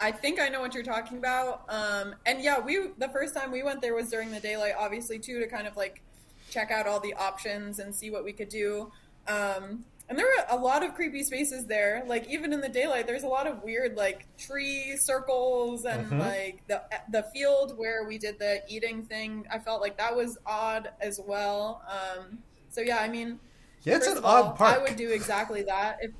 [0.00, 1.64] I think I know what you're talking about.
[1.68, 5.18] Um, and yeah, we the first time we went there was during the daylight, obviously
[5.18, 6.02] too, to kind of like
[6.50, 8.92] check out all the options and see what we could do.
[9.26, 12.02] Um, and there were a lot of creepy spaces there.
[12.06, 16.62] Like even in the daylight, there's a lot of weird like tree circles and like
[16.68, 19.46] the the field where we did the eating thing.
[19.50, 21.82] I felt like that was odd as well.
[21.88, 22.38] Um,
[22.68, 23.40] so yeah, I mean,
[23.82, 24.76] Yeah, it's an all, odd park.
[24.76, 25.98] I would do exactly that.
[26.00, 26.12] If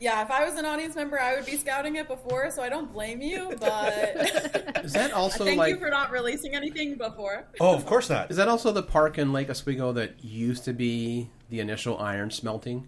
[0.00, 2.68] yeah, if I was an audience member, I would be scouting it before, so I
[2.68, 3.54] don't blame you.
[3.60, 5.74] But Is that also thank like?
[5.74, 7.44] you for not releasing anything before.
[7.60, 8.30] Oh, of course not.
[8.30, 12.30] Is that also the park in Lake Oswego that used to be the initial iron
[12.30, 12.86] smelting?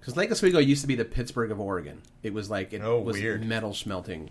[0.00, 2.02] Because Lake Oswego used to be the Pittsburgh of Oregon.
[2.22, 3.44] It was like it Oh, was weird.
[3.44, 4.30] metal smelting.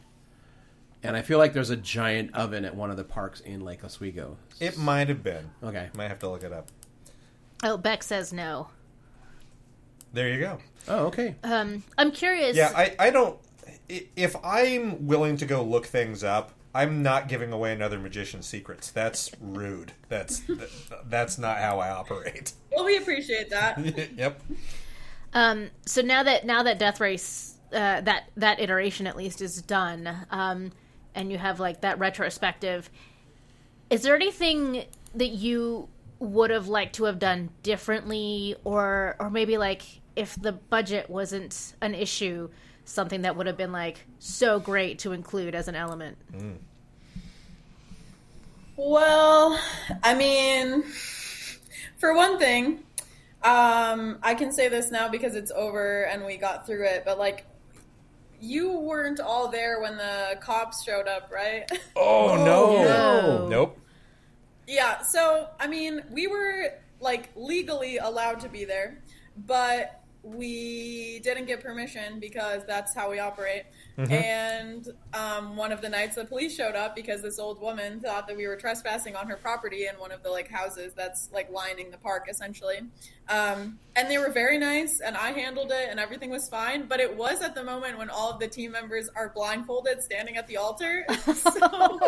[1.04, 3.84] And I feel like there's a giant oven at one of the parks in Lake
[3.84, 4.38] Oswego.
[4.60, 5.52] It might have been.
[5.64, 5.90] Okay.
[5.94, 6.70] Might have to look it up.
[7.64, 8.70] Oh, Beck says no.
[10.16, 10.60] There you go.
[10.88, 11.36] Oh, okay.
[11.44, 12.56] Um, I'm curious.
[12.56, 13.38] Yeah, I, I don't.
[13.90, 18.92] If I'm willing to go look things up, I'm not giving away another magician's secrets.
[18.92, 19.92] That's rude.
[20.08, 20.70] That's th-
[21.10, 22.54] that's not how I operate.
[22.76, 23.80] Well, we appreciate that.
[24.18, 24.42] yep.
[25.34, 29.62] Um, so now that now that Death Race uh, that that iteration at least is
[29.62, 30.74] done, um,
[31.14, 32.90] and you have like that retrospective,
[33.90, 35.88] is there anything that you
[36.20, 39.84] would have liked to have done differently, or or maybe like
[40.16, 42.50] if the budget wasn't an issue,
[42.86, 46.18] something that would have been like so great to include as an element?
[48.78, 49.60] Well,
[50.04, 50.84] I mean,
[51.98, 52.84] for one thing,
[53.44, 57.18] um, I can say this now because it's over and we got through it, but
[57.18, 57.46] like,
[58.42, 61.70] you weren't all there when the cops showed up, right?
[61.96, 62.84] Oh, no.
[62.84, 63.48] no.
[63.48, 63.80] Nope.
[64.68, 69.02] Yeah, so I mean, we were like legally allowed to be there,
[69.46, 73.64] but we didn't get permission because that's how we operate.
[73.98, 78.28] And um, one of the nights the police showed up because this old woman thought
[78.28, 81.50] that we were trespassing on her property in one of the like houses that's like
[81.52, 82.80] lining the park essentially.
[83.30, 86.88] Um, and they were very nice, and I handled it, and everything was fine.
[86.88, 90.38] But it was at the moment when all of the team members are blindfolded, standing
[90.38, 91.06] at the altar.
[91.26, 92.00] so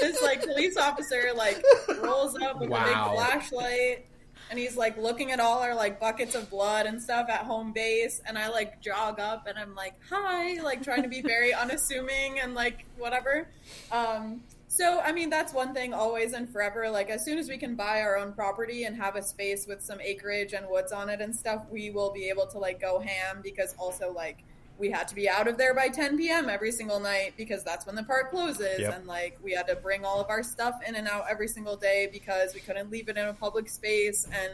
[0.00, 1.62] this like police officer like
[2.00, 4.06] rolls up with a big flashlight
[4.50, 7.72] and he's like looking at all our like buckets of blood and stuff at home
[7.72, 11.52] base and i like jog up and i'm like hi like trying to be very
[11.62, 13.48] unassuming and like whatever
[13.92, 16.90] um So, I mean, that's one thing always and forever.
[16.90, 19.80] Like, as soon as we can buy our own property and have a space with
[19.80, 22.98] some acreage and woods on it and stuff, we will be able to, like, go
[22.98, 24.44] ham because also, like,
[24.78, 26.48] we had to be out of there by 10 p.m.
[26.48, 28.78] every single night because that's when the park closes.
[28.78, 28.94] Yep.
[28.94, 31.76] And, like, we had to bring all of our stuff in and out every single
[31.76, 34.26] day because we couldn't leave it in a public space.
[34.32, 34.52] And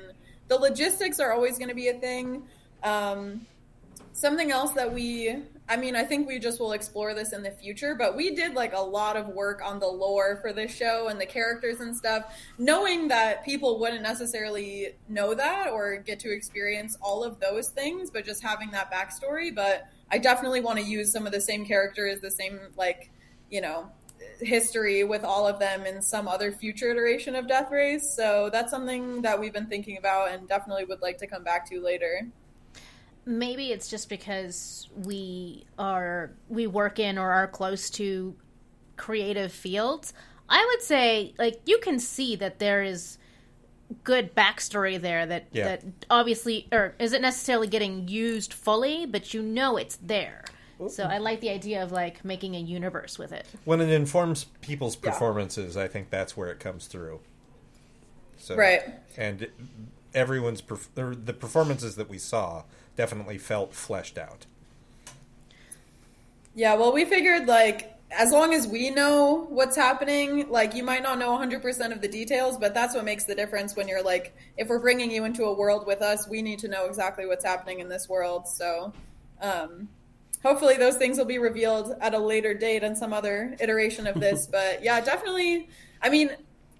[0.48, 2.44] the logistics are always going to be a thing.
[2.82, 3.46] Um,
[4.12, 5.36] something else that we
[5.68, 8.54] i mean i think we just will explore this in the future but we did
[8.54, 11.96] like a lot of work on the lore for this show and the characters and
[11.96, 17.70] stuff knowing that people wouldn't necessarily know that or get to experience all of those
[17.70, 21.40] things but just having that backstory but i definitely want to use some of the
[21.40, 23.10] same characters the same like
[23.50, 23.90] you know
[24.40, 28.14] history with all of them in some other future iteration of death race.
[28.14, 31.68] So that's something that we've been thinking about and definitely would like to come back
[31.70, 32.26] to later.
[33.24, 38.34] Maybe it's just because we are we work in or are close to
[38.96, 40.12] creative fields.
[40.48, 43.18] I would say like you can see that there is
[44.04, 45.64] good backstory there that Yeah.
[45.64, 50.44] that obviously or isn't necessarily getting used fully but you know it's there
[50.88, 54.44] so i like the idea of like making a universe with it When it informs
[54.60, 57.20] people's performances, I think that's where it comes through.
[58.38, 58.82] So, Right.
[59.16, 59.46] And
[60.12, 60.88] everyone's perf-
[61.24, 62.64] the performances that we saw
[62.96, 64.46] definitely felt fleshed out.
[66.54, 71.02] Yeah, well, we figured like as long as we know what's happening, like you might
[71.02, 74.36] not know 100% of the details, but that's what makes the difference when you're like,
[74.56, 77.44] if we're bringing you into a world with us, we need to know exactly what's
[77.44, 78.48] happening in this world.
[78.48, 78.92] So,
[79.40, 79.88] um,
[80.42, 84.20] hopefully those things will be revealed at a later date on some other iteration of
[84.20, 84.46] this.
[84.50, 85.68] but yeah, definitely.
[86.02, 86.30] I mean,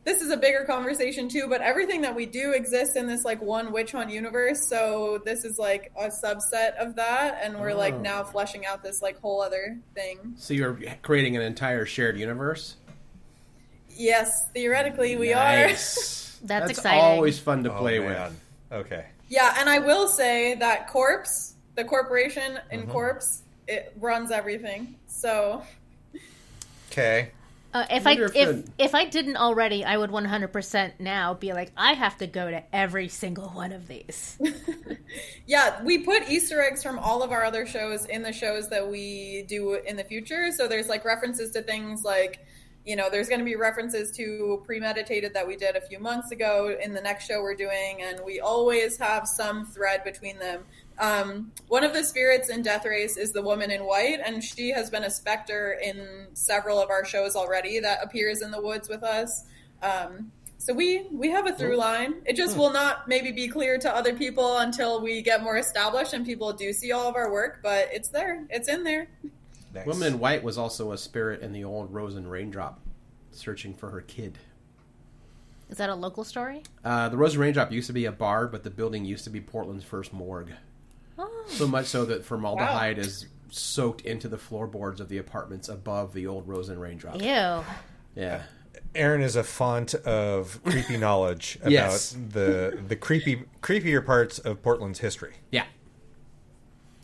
[0.05, 3.41] this is a bigger conversation too, but everything that we do exists in this like
[3.41, 4.67] one witch hunt universe.
[4.69, 8.01] So this is like a subset of that, and we're like Oh.
[8.01, 10.35] now fleshing out this like whole other thing.
[10.37, 12.77] So you're creating an entire shared universe.
[13.91, 15.39] Yes, theoretically we are.
[15.69, 17.01] That's That's exciting.
[17.01, 18.41] always fun to Oh, play with.
[18.73, 19.07] Okay.
[19.29, 22.91] Yeah, and I will say that Corpse, the corporation in Mm-hmm.
[22.91, 24.97] Corpse, it runs everything.
[25.07, 25.63] So
[26.91, 27.31] Okay.
[27.75, 31.53] Uh, if I wonder if if if I didn't already, I would 100% now be
[31.53, 34.39] like, I have to go to every single one of these.
[35.47, 38.89] Yeah, we put Easter eggs from all of our other shows in the shows that
[38.89, 40.51] we do in the future.
[40.53, 42.47] So there's like references to things like,
[42.87, 46.31] you know, there's going to be references to premeditated that we did a few months
[46.31, 50.65] ago in the next show we're doing, and we always have some thread between them.
[51.03, 54.71] Um, one of the spirits in Death Race is the woman in white, and she
[54.71, 58.89] has been a specter in several of our shows already that appears in the woods
[58.89, 59.47] with us.
[59.83, 62.23] Um, so we we have a through line.
[62.25, 66.13] It just will not maybe be clear to other people until we get more established
[66.13, 67.59] and people do see all of our work.
[67.65, 68.47] But it's there.
[68.49, 69.09] It's in there.
[69.75, 69.87] Nice.
[69.87, 72.79] Woman in White was also a spirit in the old Rose and Raindrop,
[73.33, 74.39] searching for her kid.
[75.69, 76.63] Is that a local story?
[76.85, 79.31] Uh, the Rose and Raindrop used to be a bar, but the building used to
[79.31, 80.53] be Portland's first morgue.
[81.23, 81.45] Oh.
[81.49, 86.27] So much so that formaldehyde is soaked into the floorboards of the apartments above the
[86.27, 87.21] old Rose and Raindrop.
[87.23, 87.65] Ew.
[88.15, 88.43] Yeah.
[88.95, 92.17] Aaron is a font of creepy knowledge about Yes.
[92.31, 95.35] the the creepy creepier parts of Portland's history.
[95.51, 95.65] Yeah.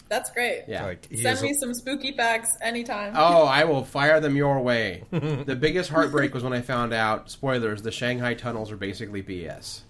[0.08, 0.64] That's great.
[0.66, 0.84] Yeah.
[0.86, 3.12] Like he Send me a- some spooky facts anytime.
[3.14, 5.04] Oh, I will fire them your way.
[5.10, 9.80] the biggest heartbreak was when I found out, spoilers, the Shanghai tunnels are basically BS.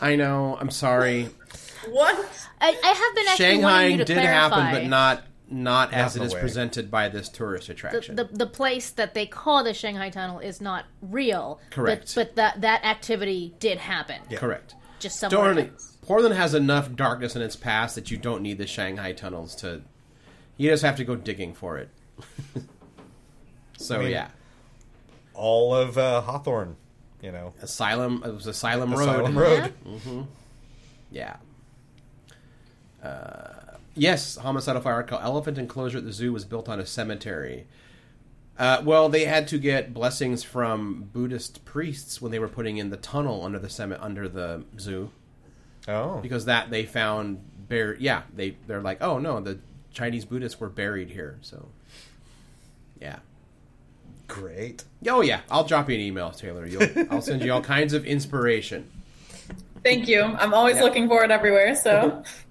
[0.00, 1.28] I know, I'm sorry.
[1.88, 2.48] What?
[2.60, 5.92] I, I have been actually Shanghai wanting you to did clarify happen, but not not
[5.92, 6.40] as in it a is way.
[6.40, 8.16] presented by this tourist attraction.
[8.16, 11.60] the the place that they call the Shanghai Tunnel is not real.
[11.70, 12.14] Correct.
[12.14, 14.20] But, but that that activity did happen.
[14.34, 14.74] Correct.
[14.98, 15.98] Just somewhere Don't, else.
[16.02, 19.82] Portland has enough darkness in its past that you don't need the Shanghai tunnels to.
[20.56, 21.90] You just have to go digging for it.
[23.76, 24.28] so I mean, yeah,
[25.34, 26.76] all of uh, Hawthorne,
[27.20, 28.22] you know, Asylum.
[28.24, 29.08] It was Asylum Road.
[29.08, 29.74] Asylum Road.
[31.10, 31.36] Yeah.
[33.02, 35.20] Uh, yes, homicidal fire call.
[35.20, 37.66] Elephant enclosure at the zoo was built on a cemetery.
[38.58, 42.88] Uh, well, they had to get blessings from Buddhist priests when they were putting in
[42.90, 45.10] the tunnel under the cem- under the zoo
[45.88, 48.00] Oh, because that they found buried.
[48.00, 49.58] Yeah, they they're like, oh no, the
[49.92, 51.38] Chinese Buddhists were buried here.
[51.42, 51.68] So,
[53.00, 53.18] yeah.
[54.26, 54.84] great.
[55.08, 56.66] Oh yeah, I'll drop you an email, Taylor.
[56.66, 58.90] You'll, I'll send you all kinds of inspiration.
[59.84, 60.22] Thank you.
[60.22, 61.76] I'm always looking for it everywhere.
[61.76, 62.24] So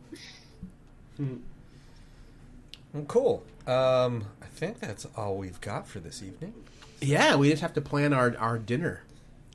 [1.19, 3.43] Well, cool.
[3.67, 6.53] Um, I think that's all we've got for this evening.
[7.01, 9.03] Yeah, we just have to plan our our dinner.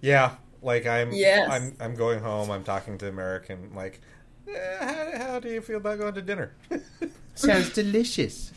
[0.00, 1.12] Yeah, like I'm.
[1.12, 1.48] Yes.
[1.50, 1.76] I'm.
[1.80, 2.50] I'm going home.
[2.50, 3.72] I'm talking to American.
[3.74, 4.00] Like,
[4.48, 6.52] eh, how, how do you feel about going to dinner?
[7.34, 8.52] Sounds delicious.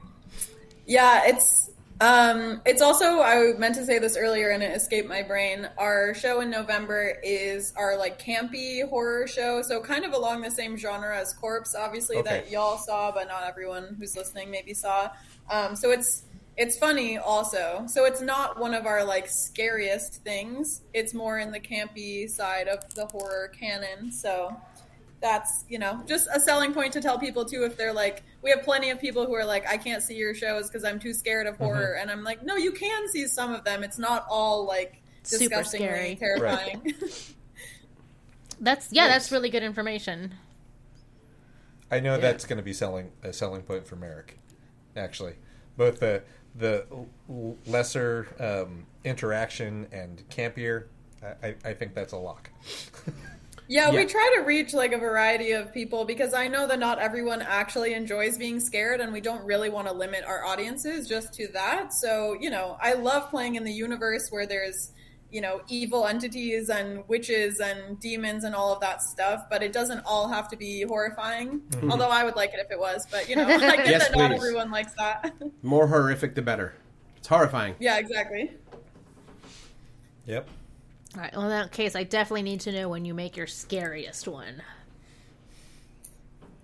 [0.86, 1.67] yeah, it's
[2.00, 5.68] Um, it's also I meant to say this earlier and it escaped my brain.
[5.76, 10.50] Our show in November is our like campy horror show, so kind of along the
[10.50, 12.30] same genre as Corpse, obviously Okay.
[12.30, 15.10] that y'all saw, but not everyone who's listening maybe saw.
[15.50, 16.22] Um, so it's
[16.56, 17.84] it's funny also.
[17.88, 20.82] So it's not one of our like scariest things.
[20.94, 24.12] It's more in the campy side of the horror canon.
[24.12, 24.56] So
[25.20, 28.50] that's you know just a selling point to tell people too if they're like we
[28.50, 31.12] have plenty of people who are like i can't see your shows because i'm too
[31.12, 34.24] scared of horror and i'm like no you can see some of them it's not
[34.30, 36.16] all like Super disgustingly scary.
[36.16, 36.94] terrifying
[38.60, 40.34] That's yeah, that's really good information.
[41.90, 44.38] I know that's going to be selling a selling point for Merrick.
[44.96, 45.34] Actually,
[45.76, 46.22] both the
[46.54, 46.86] the
[47.66, 50.84] lesser um, interaction and campier.
[51.22, 52.50] I, I, I think that's a lock.
[53.68, 53.96] yeah, Yeah.
[53.98, 57.42] we try to reach like a variety of people because i know that not everyone
[57.42, 61.48] actually enjoys being scared and we don't really want to limit our audiences just to
[61.52, 64.92] that so you know i love playing in the universe where there's
[65.30, 69.72] you know evil entities and witches and demons and all of that stuff but it
[69.74, 71.90] doesn't all have to be horrifying mm-hmm.
[71.92, 74.16] although i would like it if it was but you know i get Yes, that
[74.16, 76.72] not everyone likes that More horrific, the better.
[77.18, 77.74] It's horrifying.
[77.78, 78.52] yeah exactly
[80.26, 80.48] Yep.
[81.18, 81.32] All right.
[81.34, 84.62] Well, in that case, I definitely need to know when you make your scariest one.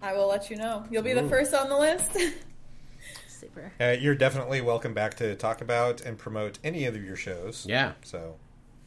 [0.01, 2.13] i will let you know you'll be the first on the list
[3.27, 3.73] Super.
[3.81, 7.67] Uh, you're definitely welcome back to talk about and promote any of your shows.
[7.69, 7.93] Yeah.
[8.05, 8.37] So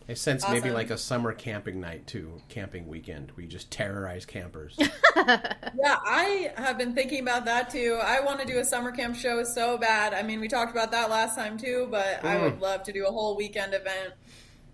[0.07, 3.33] I sense maybe like a summer camping night too, camping weekend.
[3.35, 4.77] We just terrorize campers.
[5.17, 7.99] Yeah, I have been thinking about that too.
[8.03, 10.13] I want to do a summer camp show so bad.
[10.13, 12.43] I mean, we talked about that last time too, but I Mm.
[12.43, 14.13] would love to do a whole weekend event.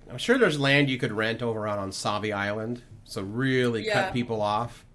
[0.09, 3.93] I'm sure there's land you could rent over on on Sauvie Island, so really Yeah.
[4.05, 4.85] cut people off.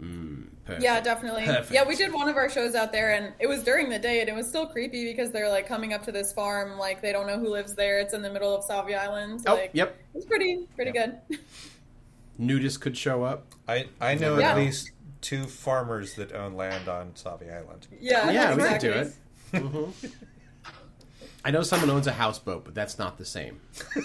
[0.00, 0.82] Mm, perfect.
[0.84, 1.44] Yeah, definitely.
[1.44, 1.72] Perfect.
[1.72, 4.20] Yeah, we did one of our shows out there, and it was during the day,
[4.20, 7.10] and it was still creepy because they're like coming up to this farm, like they
[7.10, 7.98] don't know who lives there.
[7.98, 9.42] It's in the middle of Sauvie Island.
[9.46, 9.96] Oh, like, yep.
[10.14, 11.18] It's pretty, pretty good.
[12.40, 13.54] Nudists could show up.
[13.66, 14.52] I I know Yeah.
[14.52, 17.88] at least two farmers that own land on Sauvie Island.
[18.00, 19.12] Yeah, Yeah, we could do it.
[21.44, 23.60] I know someone owns a houseboat, but that's not the same.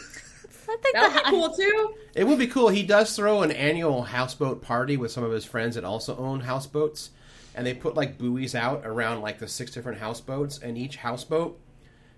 [0.69, 1.93] I think That would be cool too.
[2.15, 2.69] It would be cool.
[2.69, 6.41] He does throw an annual houseboat party with some of his friends that also own
[6.41, 7.11] houseboats,
[7.53, 11.59] and they put like buoys out around like the six different houseboats, and each houseboat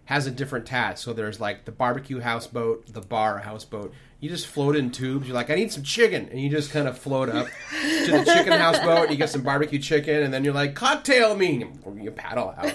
[0.06, 1.04] has a different task.
[1.04, 3.94] So there's like the barbecue houseboat, the bar houseboat.
[4.20, 5.28] You just float in tubes.
[5.28, 7.48] You're like, I need some chicken, and you just kind of float up
[7.82, 9.04] to the chicken houseboat.
[9.04, 12.54] And You get some barbecue chicken, and then you're like, cocktail me, and you paddle
[12.58, 12.74] out.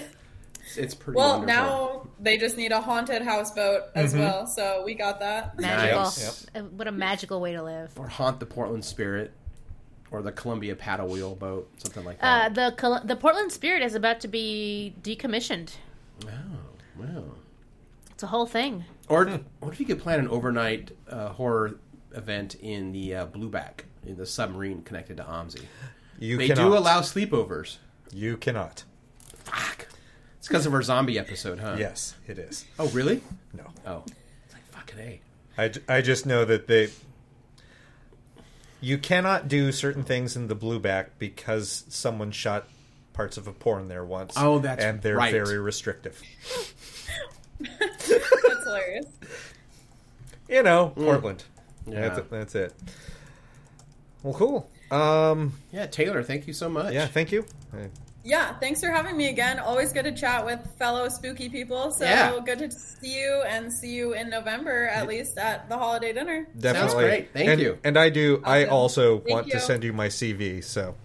[0.71, 1.17] It's, it's pretty.
[1.17, 1.63] Well, wonderful.
[1.63, 5.59] now they just need a haunted houseboat as well, so we got that.
[5.59, 5.99] magical.
[6.01, 6.45] Nice.
[6.55, 7.91] Uh, What a magical way to live.
[7.97, 9.31] or haunt the Portland Spirit,
[10.11, 12.55] or the Columbia paddle wheel boat, something like Uh, that.
[12.55, 15.71] the Col- the Portland Spirit is about to be decommissioned.
[16.25, 16.31] wow,
[16.97, 17.23] wow.
[18.11, 18.85] It's a whole thing.
[19.09, 19.25] Or
[19.59, 21.79] what if you could plan an overnight uh, horror
[22.13, 25.63] event in the uh, Blueback, in the submarine connected to OMSI?
[26.19, 26.69] You They cannot.
[26.69, 27.77] do allow sleepovers.
[28.13, 28.83] You cannot.
[29.43, 29.87] Fuck.
[30.41, 31.75] It's because of our zombie episode, huh?
[31.77, 32.65] Yes, it is.
[32.79, 33.21] Oh, really?
[33.53, 33.63] No.
[33.85, 34.01] Oh.
[34.07, 35.21] It's like, fucking A.
[35.55, 36.89] I, j- I just know that they.
[38.79, 42.67] You cannot do certain things in the blueback because someone shot
[43.13, 44.33] parts of a porn there once.
[44.35, 45.31] Oh, that's and they're right.
[45.31, 46.19] very restrictive.
[47.59, 49.05] That's hilarious.
[50.49, 51.43] You know, Portland.
[51.87, 51.93] Mm.
[51.93, 52.01] Yeah.
[52.01, 52.73] That's, it, that's it.
[54.21, 54.69] Well, cool.
[54.89, 56.93] Um, Yeah, Taylor, thank you so much.
[56.93, 57.45] yeah, thank you.
[57.73, 57.85] Uh,
[58.23, 59.57] Yeah, thanks for having me again.
[59.57, 61.91] Always good to chat with fellow spooky people.
[61.91, 62.39] So Yeah.
[62.45, 66.47] good to see you and see you in November at least at the holiday dinner.
[66.59, 67.03] Definitely.
[67.05, 67.33] great.
[67.33, 67.79] Thank and, you.
[67.83, 68.41] And I do.
[68.45, 70.63] I also Thank want to send you my CV.
[70.63, 70.95] So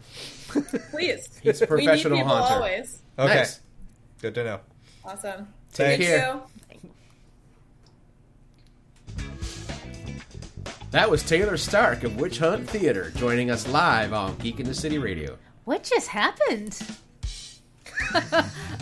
[0.90, 1.28] Please.
[1.42, 2.54] He's a professional we need people haunter.
[2.54, 3.02] always.
[3.18, 3.60] okay, Nice.
[4.20, 4.60] good to know.
[5.04, 5.48] Awesome.
[5.72, 6.34] Take Thank care.
[6.34, 6.42] you.
[10.90, 14.74] That was Taylor Stark of Witch Hunt Theatre joining us live on Geek in the
[14.74, 15.36] City Radio.
[15.64, 16.78] What just happened?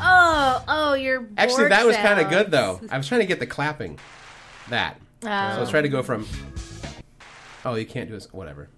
[0.01, 2.81] Oh, oh, your Actually, board that was kind of good, though.
[2.91, 3.99] I was trying to get the clapping.
[4.69, 5.01] That.
[5.23, 6.27] So I was trying to go from.
[7.65, 8.33] Oh, you can't do this.
[8.33, 8.69] Whatever.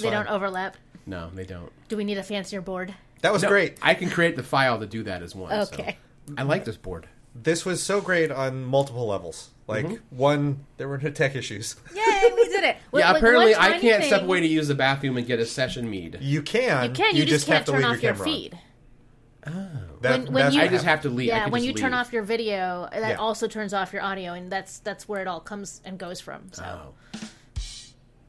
[0.00, 0.76] they don't overlap.
[1.06, 1.70] No, they don't.
[1.88, 2.94] Do we need a fancier board?
[3.22, 3.78] That was No, great.
[3.82, 5.50] I can create the file to do that as one.
[5.66, 5.72] so.
[5.74, 5.96] Okay.
[6.38, 7.08] I like this board.
[7.34, 9.50] This was so great on multiple levels.
[9.66, 10.16] Like Mm-hmm.
[10.16, 11.76] one, there were no tech issues.
[11.94, 12.76] Yay, we did it.
[12.90, 15.26] With- yeah, with apparently one I tiny can't step away to use the bathroom and
[15.26, 16.18] get a session mead.
[16.20, 16.90] You can.
[16.90, 17.16] You can.
[17.16, 18.34] You, just, have can't to turn leave off your, camera on.
[18.34, 18.58] feed.
[19.46, 19.50] Oh.
[20.02, 21.28] That, When- when you- I just have to leave.
[21.28, 23.14] Yeah, when just you turn off your video, that Yeah.
[23.16, 26.52] also turns off your audio, and that's that's where it all comes and goes from.
[26.52, 27.20] So Oh.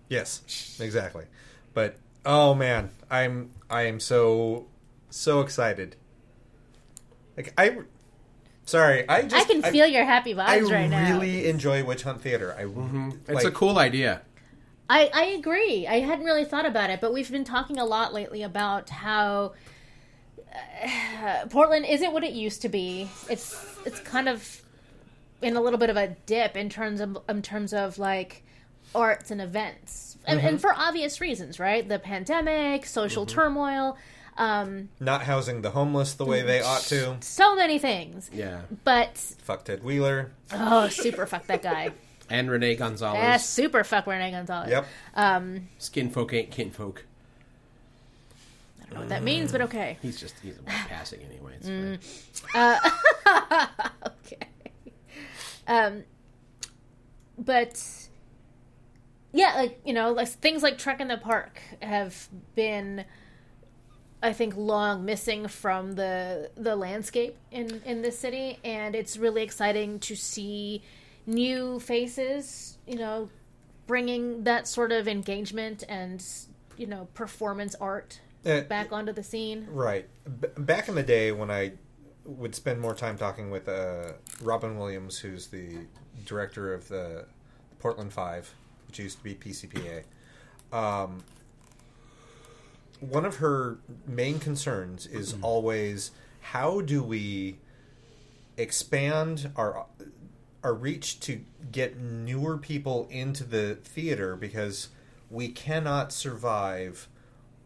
[0.10, 1.26] Yes, exactly.
[1.74, 4.68] But oh man, I'm I am so
[5.10, 5.96] so excited.
[7.38, 7.78] Like I
[8.66, 11.06] Sorry, I just I can feel your happy I vibes right now.
[11.06, 12.56] I really enjoy Witch Hunt Theatre.
[12.58, 13.12] I mm-hmm.
[13.28, 14.22] It's a cool idea.
[14.90, 15.88] I, I agree.
[15.88, 19.54] I hadn't really thought about it, but we've been talking a lot lately about how
[20.54, 23.10] uh, Portland isn't what it used to be.
[23.30, 23.56] It's
[23.86, 24.62] it's kind of
[25.42, 28.44] in a little bit of a dip in terms of in terms of like
[28.96, 31.88] arts and events, and, and for obvious reasons, right?
[31.88, 33.98] The pandemic, social turmoil,
[34.38, 37.18] um, not housing the homeless the way they ought to.
[37.22, 38.30] so many things.
[38.34, 38.62] Yeah.
[38.84, 40.32] But Fuck Ted Wheeler.
[40.52, 41.92] oh, super fuck that guy.
[42.30, 43.18] And Rene Gonzalez.
[43.18, 44.72] Yeah, super fuck Rene Gonzalez.
[44.72, 44.88] Yep.
[45.78, 47.06] Skin folk ain't kinfolk.
[48.94, 49.98] Know what that means, but okay.
[50.02, 51.58] He's just he's passing anyway.
[51.60, 52.80] It's fine.
[54.08, 54.48] okay.
[55.68, 56.04] Um,
[57.38, 57.82] but
[59.32, 63.06] yeah, like you know, like things like Trek in the Park have been,
[64.22, 69.42] I think, long missing from the the landscape in in this city, and it's really
[69.42, 70.84] exciting to see
[71.26, 72.78] new faces.
[72.86, 73.30] You know,
[73.88, 76.24] bringing that sort of engagement and
[76.78, 79.68] you know performance art Uh, back onto the scene.
[79.70, 80.08] Right.
[80.42, 81.74] B- back in the day when I
[82.26, 85.78] would spend more time talking with uh, Robyn Williams, who's the
[86.26, 87.26] director of the
[87.80, 88.54] Portland Five,
[88.88, 90.04] which used to be PCPA.
[90.72, 91.24] Um,
[93.00, 97.58] one of her main concerns is always how do we
[98.58, 99.86] expand our
[100.64, 101.42] our reach to
[101.72, 104.90] get newer people into the theater because
[105.30, 107.10] we cannot survive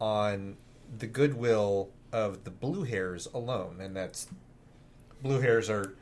[0.00, 0.56] on
[0.96, 4.28] the goodwill of the blue hairs alone and that's
[5.22, 5.94] blue hairs are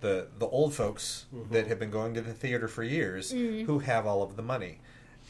[0.00, 4.06] the the old folks that have been going to the theater for years who have
[4.06, 4.80] all of the money.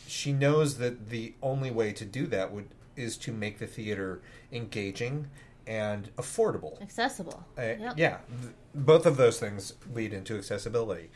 [0.08, 2.66] She knows that the only way to do that would
[2.96, 4.20] is to make the theater
[4.52, 5.28] engaging
[5.66, 6.80] and affordable.
[6.82, 7.44] Accessible.
[7.56, 7.94] uh, Yep.
[7.96, 11.10] Yeah, th- both of those things lead into accessibility,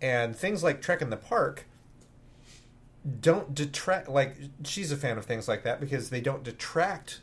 [0.00, 1.66] and things like Trek in the Park
[3.20, 4.08] don't detract.
[4.08, 7.20] Like she's a fan of things like that because they don't detract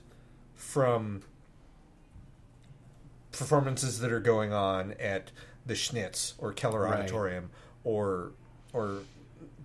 [0.56, 1.24] from
[3.32, 5.32] performances that are going on at
[5.66, 7.00] the Schnitz or Keller Right.
[7.00, 7.50] Auditorium
[7.84, 8.32] or
[8.74, 9.00] or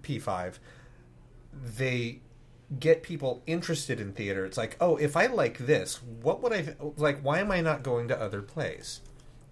[0.02, 0.58] P five.
[1.52, 2.20] They
[2.78, 4.44] get people interested in theater.
[4.44, 7.20] It's like, oh, if I like this, what would I like?
[7.20, 9.00] Why am I not going to other plays?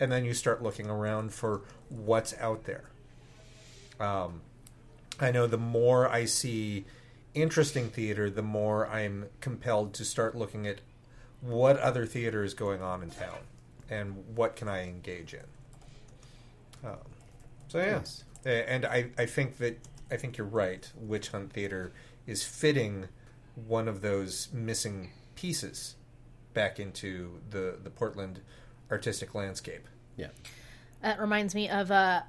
[0.01, 2.85] And then you start looking around for what's out there.
[3.99, 4.43] Um,
[5.21, 6.85] I know the more I see
[7.35, 10.81] interesting theater, the more I'm compelled to start looking at
[11.41, 13.39] what other theater is going on in town
[13.89, 15.45] and what can I engage in.
[16.85, 16.97] Um,
[17.69, 18.25] so yeah, Yes.
[18.45, 19.79] And I, I think that
[20.11, 20.91] I think you're right.
[20.97, 21.93] Witch Hunt Theatre
[22.27, 23.09] is fitting
[23.67, 25.97] one of those missing pieces
[26.55, 28.41] back into the the Portland
[28.91, 29.87] artistic landscape.
[30.17, 30.29] Yeah.
[31.03, 32.25] That reminds me of a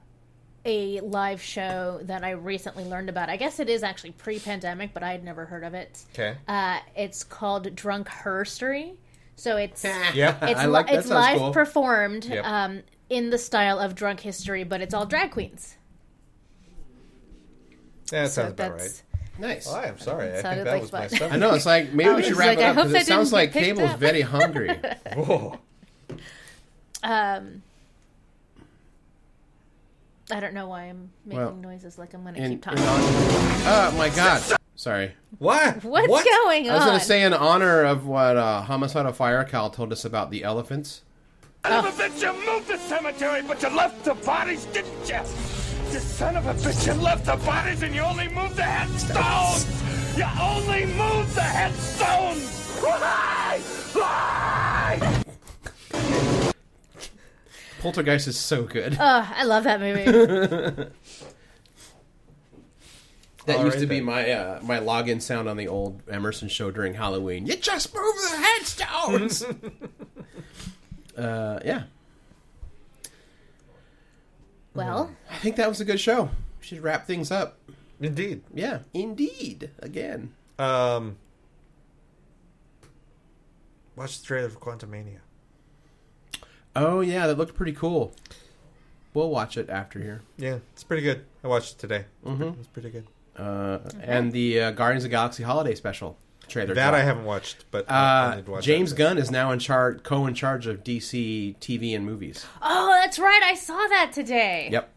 [0.66, 3.30] a live show that I recently learned about.
[3.30, 6.04] I guess it is actually pre-pandemic, but I had never heard of it.
[6.14, 6.36] Okay.
[6.48, 8.96] Uh, it's called Drunk Herstory.
[9.36, 9.84] So it's
[10.14, 10.38] Yeah.
[10.46, 11.54] it's I like that it's live cool.
[11.54, 12.46] performed Yep.
[12.46, 15.76] um, in the style of drunk history, but it's all drag queens.
[18.12, 19.04] Yeah, that So sounds about that's
[19.40, 19.48] right.
[19.50, 19.68] Nice.
[19.70, 20.30] Oh, I'm sorry.
[20.38, 21.10] I think that like was my fun.
[21.16, 21.32] stuff.
[21.32, 21.54] I know.
[21.54, 24.00] It's like maybe we should wrap like, it up because it sounds like Cable's up.
[24.00, 24.78] very hungry.
[25.16, 25.58] Whoa.
[27.02, 27.62] Um,
[30.32, 32.84] I don't know why I'm making Well, noises like I'm going to In, keep talking.
[32.84, 34.42] honor- oh my god!
[34.76, 35.12] Sorry.
[35.40, 35.84] What?
[35.84, 36.26] What's what?
[36.26, 36.76] going on?
[36.76, 40.06] I was going to say in honor of what uh, Homicidal Fire Cal told us
[40.06, 41.02] about the elephants.
[41.66, 45.16] Son of a bitch, you moved the cemetery, but you left the bodies, didn't you?
[45.92, 49.66] You son of a bitch, you left the bodies and you only moved the headstones!
[50.18, 52.78] You only moved the headstones!
[52.80, 53.60] Why?
[53.94, 55.24] Why?
[57.80, 58.94] Poltergeist is so good.
[59.00, 60.04] Oh, I love that movie.
[63.46, 66.50] that all used right to be my uh, my login sound on the old Emerson
[66.50, 67.46] show during Halloween.
[67.46, 69.44] You just moved the headstones.
[71.18, 71.84] uh, yeah,
[74.74, 76.26] well, I think that was a good show.
[76.60, 77.58] We should wrap things up.
[78.00, 78.44] Indeed.
[78.54, 79.72] Yeah, indeed.
[79.80, 81.18] Again, Um,
[83.96, 85.20] watch the trailer for Quantumania.
[86.80, 88.14] Oh yeah, that looked pretty cool.
[89.14, 90.22] We'll watch it after here.
[90.38, 91.26] Yeah, it's pretty good.
[91.44, 92.06] I watched it today.
[92.26, 92.60] Mm-hmm.
[92.60, 93.08] It's pretty good.
[93.38, 96.74] Uh, and the uh, Guardians of the Galaxy Holiday Special trailer.
[96.76, 97.02] That dropped.
[97.02, 98.94] I haven't watched, but I Uh, need watch James.
[98.94, 102.46] Gunn is now in charge, co in charge of DC TV and movies.
[102.62, 103.42] oh, that's right.
[103.44, 104.70] I saw that today.
[104.72, 104.90] Yep,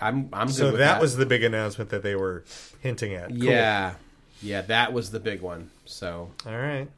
[0.00, 0.28] I'm.
[0.32, 2.44] I'm good So with that, that was the big announcement that they were
[2.80, 3.28] hinting at.
[3.28, 3.38] Cool.
[3.44, 3.94] Yeah,
[4.42, 5.70] yeah, that was the big one.
[5.84, 6.88] So, All right.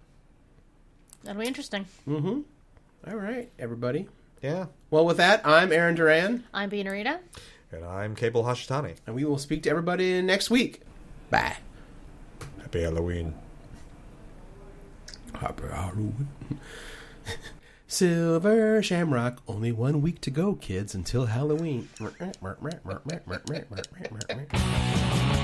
[1.25, 1.87] That'll be interesting.
[3.07, 4.09] All right, everybody.
[4.43, 4.67] Yeah.
[4.91, 7.21] Well, with that, I'm Aaron Duran, I'm being Rita.
[7.71, 8.97] And I'm Cable Hashitani.
[9.07, 10.83] and we will speak to everybody next week.
[11.31, 11.57] Bye.
[12.61, 13.35] Happy Halloween.
[15.35, 16.29] Happy Halloween.
[17.87, 19.43] Silver Shamrock.
[19.49, 21.89] Only one week to go, kids, until Halloween.